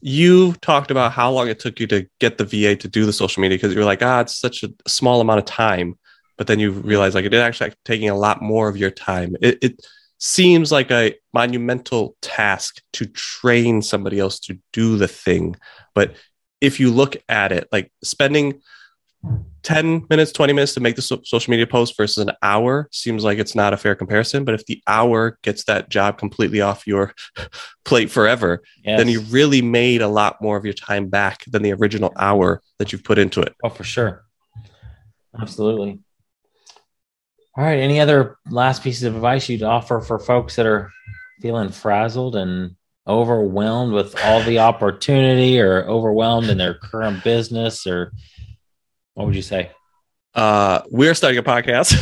[0.00, 3.12] you talked about how long it took you to get the VA to do the
[3.12, 5.98] social media because you were like, ah, it's such a small amount of time.
[6.38, 9.36] But then you realize like it is actually taking a lot more of your time.
[9.42, 9.86] It, it
[10.16, 15.56] seems like a monumental task to train somebody else to do the thing.
[15.94, 16.14] But
[16.60, 18.60] if you look at it, like spending
[19.62, 23.24] 10 minutes, 20 minutes to make the so- social media post versus an hour seems
[23.24, 24.44] like it's not a fair comparison.
[24.44, 27.12] But if the hour gets that job completely off your
[27.84, 28.98] plate forever, Yes.
[28.98, 32.62] then you really made a lot more of your time back than the original hour
[32.78, 33.54] that you've put into it.
[33.64, 34.24] Oh, for sure.
[35.40, 35.98] Absolutely.
[37.58, 37.78] All right.
[37.80, 40.90] Any other last pieces of advice you'd offer for folks that are
[41.40, 42.75] feeling frazzled and
[43.06, 48.12] overwhelmed with all the opportunity or overwhelmed in their current business or
[49.14, 49.70] what would you say?
[50.34, 51.94] Uh, we're starting a podcast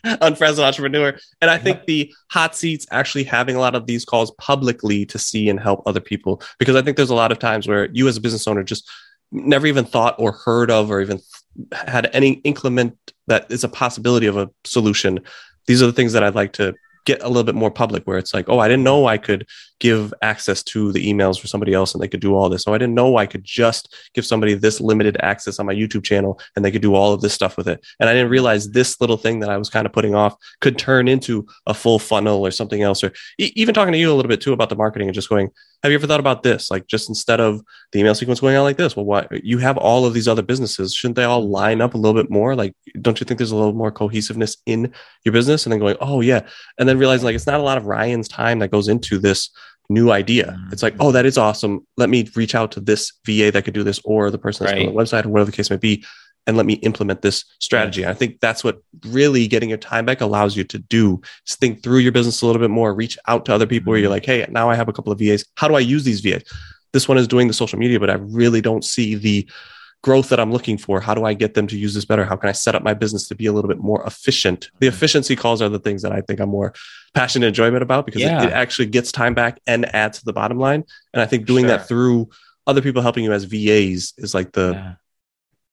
[0.22, 1.18] on Frazzled Entrepreneur.
[1.40, 5.18] And I think the hot seats actually having a lot of these calls publicly to
[5.18, 6.40] see and help other people.
[6.60, 8.88] Because I think there's a lot of times where you as a business owner just
[9.32, 11.18] never even thought or heard of or even
[11.72, 12.96] had any inclement
[13.26, 15.18] that is a possibility of a solution.
[15.66, 16.72] These are the things that I'd like to
[17.04, 19.46] get a little bit more public where it's like, oh, I didn't know I could
[19.82, 22.68] give access to the emails for somebody else and they could do all this.
[22.68, 26.04] Oh, I didn't know I could just give somebody this limited access on my YouTube
[26.04, 27.84] channel and they could do all of this stuff with it.
[27.98, 30.78] And I didn't realize this little thing that I was kind of putting off could
[30.78, 33.02] turn into a full funnel or something else.
[33.02, 35.28] Or e- even talking to you a little bit too about the marketing and just
[35.28, 35.50] going,
[35.82, 36.70] have you ever thought about this?
[36.70, 37.60] Like just instead of
[37.90, 40.42] the email sequence going out like this, well, why you have all of these other
[40.42, 40.94] businesses?
[40.94, 42.54] Shouldn't they all line up a little bit more?
[42.54, 44.92] Like, don't you think there's a little more cohesiveness in
[45.24, 45.66] your business?
[45.66, 46.46] And then going, oh yeah,
[46.78, 49.50] and then realizing like it's not a lot of Ryan's time that goes into this
[49.92, 50.46] new idea.
[50.46, 50.72] Mm-hmm.
[50.72, 51.86] It's like, oh, that is awesome.
[51.96, 54.78] Let me reach out to this VA that could do this, or the person that's
[54.78, 56.04] on the website, or whatever the case may be,
[56.46, 58.02] and let me implement this strategy.
[58.02, 61.56] And I think that's what really getting your time back allows you to do is
[61.56, 64.06] think through your business a little bit more, reach out to other people where you're
[64.06, 64.14] mm-hmm.
[64.14, 65.44] like, hey, now I have a couple of VAs.
[65.56, 66.42] How do I use these VAs?
[66.92, 69.48] This one is doing the social media, but I really don't see the
[70.02, 71.00] growth that I'm looking for.
[71.00, 72.24] How do I get them to use this better?
[72.24, 74.68] How can I set up my business to be a little bit more efficient?
[74.80, 74.94] The mm-hmm.
[74.94, 76.74] efficiency calls are the things that I think I'm more
[77.14, 78.42] passionate and enjoyment about because Yeah.
[78.42, 80.84] it, it actually gets time back and adds to the bottom line.
[81.14, 81.76] And I think doing Sure.
[81.76, 82.30] that through
[82.66, 84.92] other people helping you as VAs is like the Yeah.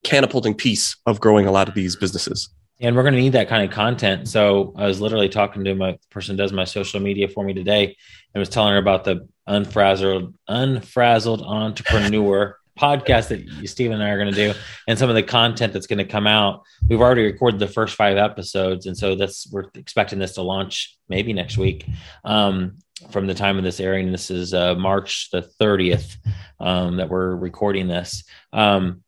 [0.04, 2.48] catapulting piece of growing a lot of these businesses.
[2.80, 4.28] And we're going to need that kind of content.
[4.28, 7.52] So I was literally talking to my person who does my social media for me
[7.52, 7.96] today
[8.32, 14.18] and was telling her about the unfrazzled, unfrazzled entrepreneur podcast that Steve and I are
[14.18, 14.58] going to do
[14.88, 16.62] and some of the content that's going to come out.
[16.88, 18.86] We've already recorded the first five episodes.
[18.86, 21.86] And so that's, we're expecting this to launch maybe next week.
[22.24, 22.78] Um,
[23.10, 26.16] from the time of this airing, this is uh, March the 30th
[26.58, 28.24] um, that we're recording this.
[28.52, 29.02] Um,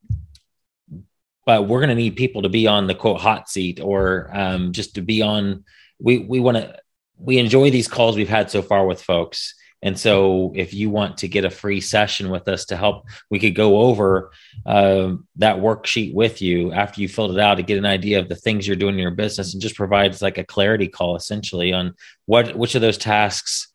[1.44, 4.72] but we're going to need people to be on the quote hot seat or um,
[4.72, 5.64] just to be on
[5.98, 6.78] we we want to
[7.16, 11.18] we enjoy these calls we've had so far with folks and so if you want
[11.18, 14.30] to get a free session with us to help we could go over
[14.66, 18.28] um, that worksheet with you after you filled it out to get an idea of
[18.28, 21.72] the things you're doing in your business and just provides like a clarity call essentially
[21.72, 21.94] on
[22.26, 23.68] what which of those tasks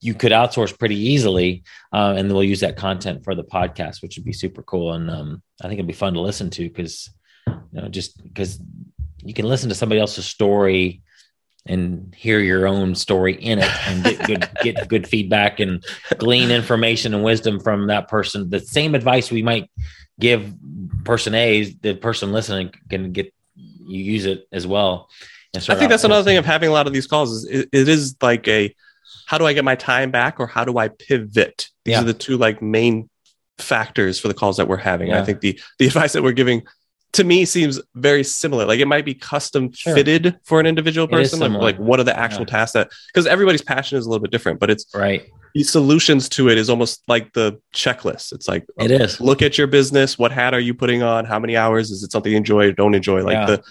[0.00, 1.62] you could outsource pretty easily
[1.92, 4.92] uh, and then we'll use that content for the podcast which would be super cool.
[4.92, 7.10] And um, i think it'd be fun to listen to because
[7.46, 8.60] you know just because
[9.22, 11.02] you can listen to somebody else's story
[11.66, 15.84] and hear your own story in it and get good get good feedback and
[16.18, 19.70] glean information and wisdom from that person the same advice we might
[20.18, 20.54] give
[21.04, 25.08] person a the person listening can get you use it as well
[25.54, 27.68] and I think that's another thing of having a lot of these calls is it,
[27.72, 28.74] it is like a
[29.26, 31.68] how do I get my time back or how do I pivot?
[31.84, 32.00] These Yeah.
[32.02, 33.08] are the two like main
[33.58, 35.08] factors for the calls that we're having.
[35.08, 35.20] Yeah.
[35.20, 36.62] I think the the advice that we're giving
[37.16, 38.64] to me seems very similar.
[38.64, 39.94] Like it might be custom Sure.
[39.94, 41.40] fitted for an individual person.
[41.40, 42.56] Like, like what are the actual Yeah.
[42.56, 46.28] tasks that because everybody's passion is a little bit different, but it's right the solutions
[46.28, 48.32] to it is almost like the checklist.
[48.32, 50.18] It's like it is look at your business.
[50.18, 51.24] What hat are you putting on?
[51.24, 51.90] How many hours?
[51.90, 53.22] Is it something you enjoy or don't enjoy?
[53.22, 53.46] Like Yeah.
[53.46, 53.62] the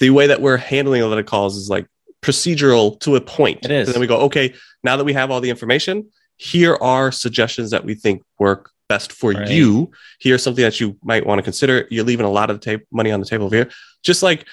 [0.00, 1.86] the way that we're handling a lot of calls is like
[2.22, 3.58] procedural to a point.
[3.64, 3.88] It is.
[3.88, 7.70] And then we go, okay, now that we have all the information, here are suggestions
[7.70, 9.48] that we think work best for Right.
[9.50, 9.90] you.
[10.20, 11.86] Here's something that you might want to consider.
[11.90, 13.68] You're leaving a lot of the ta- money on the table here.
[14.02, 14.46] Just like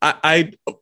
[0.00, 0.34] I, I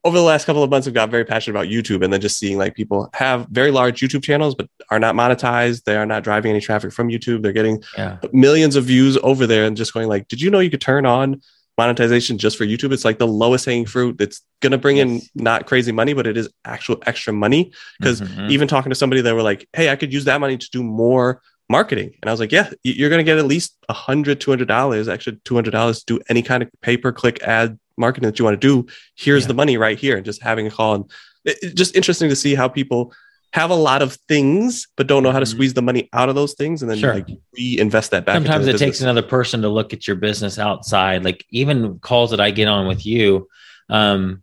[0.05, 2.39] over the last couple of months have got very passionate about YouTube and then just
[2.39, 5.85] seeing like people have very large YouTube channels but are not monetized.
[5.85, 7.43] They are not driving any traffic from YouTube.
[7.43, 10.61] They're getting yeah millions of views over there and just going like, did you know
[10.61, 11.41] you could turn on
[11.79, 12.93] monetization just for YouTube?
[12.93, 14.19] It's like the lowest hanging fruit.
[14.19, 17.73] That's going to bring in not crazy money, but it is actual extra money.
[17.99, 18.51] Because Mhm.
[18.51, 20.83] even talking to somebody that were like, hey, I could use that money to do
[20.83, 21.41] more
[21.71, 22.13] marketing.
[22.21, 24.69] And I was like, yeah, you're going to get at least a hundred, two hundred
[24.69, 28.29] dollars, actually two hundred dollars to do any kind of pay per click ad marketing
[28.29, 28.87] that you want to do.
[29.17, 29.49] Here's Yeah.
[29.49, 30.17] the money right here.
[30.17, 31.05] And just having a call and
[31.45, 33.15] it, just interesting to see how people
[33.53, 35.51] have a lot of things, but don't know how to Mhm.
[35.51, 37.15] squeeze the money out of those things and then Sure.
[37.15, 38.37] like reinvest that back.
[38.37, 41.25] into Sometimes it takes another person to look at your business outside.
[41.25, 43.49] Like even calls that I get on with you,
[43.89, 44.43] um,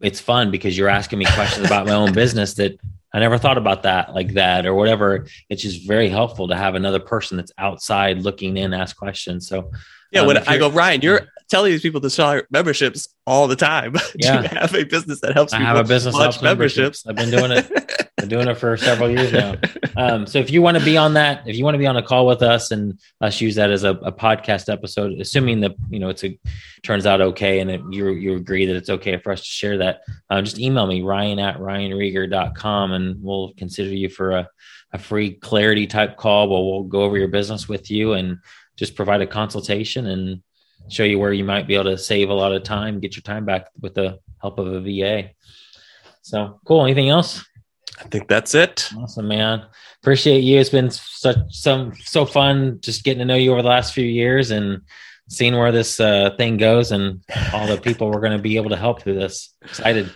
[0.00, 2.78] it's fun because you're asking me questions about my own business that
[3.12, 5.26] I never thought about that like that or whatever.
[5.48, 9.48] It's just very helpful to have another person that's outside looking in, ask questions.
[9.48, 9.70] So
[10.12, 13.56] Yeah, Um, when I go, Ryan, you're telling these people to start memberships all the
[13.56, 13.92] time.
[13.92, 14.42] Do Yeah.
[14.42, 17.06] you have a business that helps I people have a business that launch helps memberships.
[17.06, 18.04] I've been doing it.
[18.18, 19.54] Been doing it for several years now.
[19.96, 21.96] Um, so if you want to be on that, if you want to be on
[21.96, 25.76] a call with us and us use that as a, a podcast episode, assuming that
[25.88, 26.36] you know it's a
[26.82, 29.78] turns out okay and it, you you agree that it's okay for us to share
[29.78, 34.48] that, uh, just email me Ryan at ryanrieger.com and we'll consider you for a,
[34.92, 36.48] a free clarity type call.
[36.48, 38.38] Where we'll go over your business with you and
[38.76, 40.42] just provide a consultation and
[40.88, 43.22] show you where you might be able to save a lot of time, get your
[43.22, 45.30] time back with the help of a VA.
[46.22, 46.84] So cool.
[46.84, 47.44] Anything else?
[47.98, 48.88] I think that's it.
[48.96, 49.66] Awesome, man.
[50.02, 50.58] Appreciate you.
[50.58, 54.04] It's been such some so fun just getting to know you over the last few
[54.04, 54.82] years and
[55.28, 57.22] seeing where this uh, thing goes and
[57.52, 59.54] all the people we're going to be able to help through this.
[59.62, 60.12] Excited.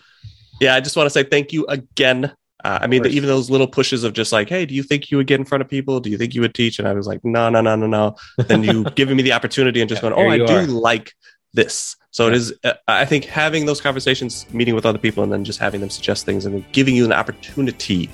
[0.61, 2.33] Yeah, I just want to say thank you again.
[2.65, 3.15] Uh, I mean, course.
[3.15, 5.45] even those little pushes of just like, hey, do you think you would get in
[5.47, 6.01] front of people?
[6.01, 6.79] Do you think you would teach?
[6.79, 8.17] And I was like, no, no, no, no, no.
[8.47, 10.67] Then you giving me the opportunity and just Yeah, going, oh, I do are.
[10.67, 11.13] like
[11.55, 11.97] this.
[12.13, 12.37] So it Yeah.
[12.37, 12.53] is.
[12.65, 15.91] Uh, I think having those conversations, meeting with other people, and then just having them
[15.91, 18.09] suggest things and then giving you an opportunity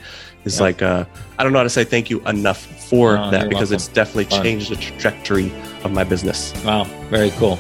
[0.45, 0.63] is Yeah.
[0.63, 1.05] like, uh,
[1.39, 3.75] I don't know how to say thank you enough for No, that because welcome.
[3.75, 4.43] it's definitely Fun.
[4.43, 5.53] changed the trajectory
[5.85, 6.53] of my business.
[6.65, 6.85] Wow.
[7.11, 7.59] Very cool.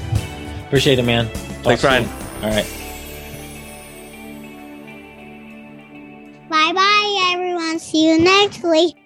[0.66, 1.26] Appreciate it, man.
[1.26, 1.90] Talk Thanks, soon.
[1.90, 2.08] Ryan.
[2.42, 2.66] All right.
[6.58, 7.78] Bye bye, everyone.
[7.78, 8.96] See you next week.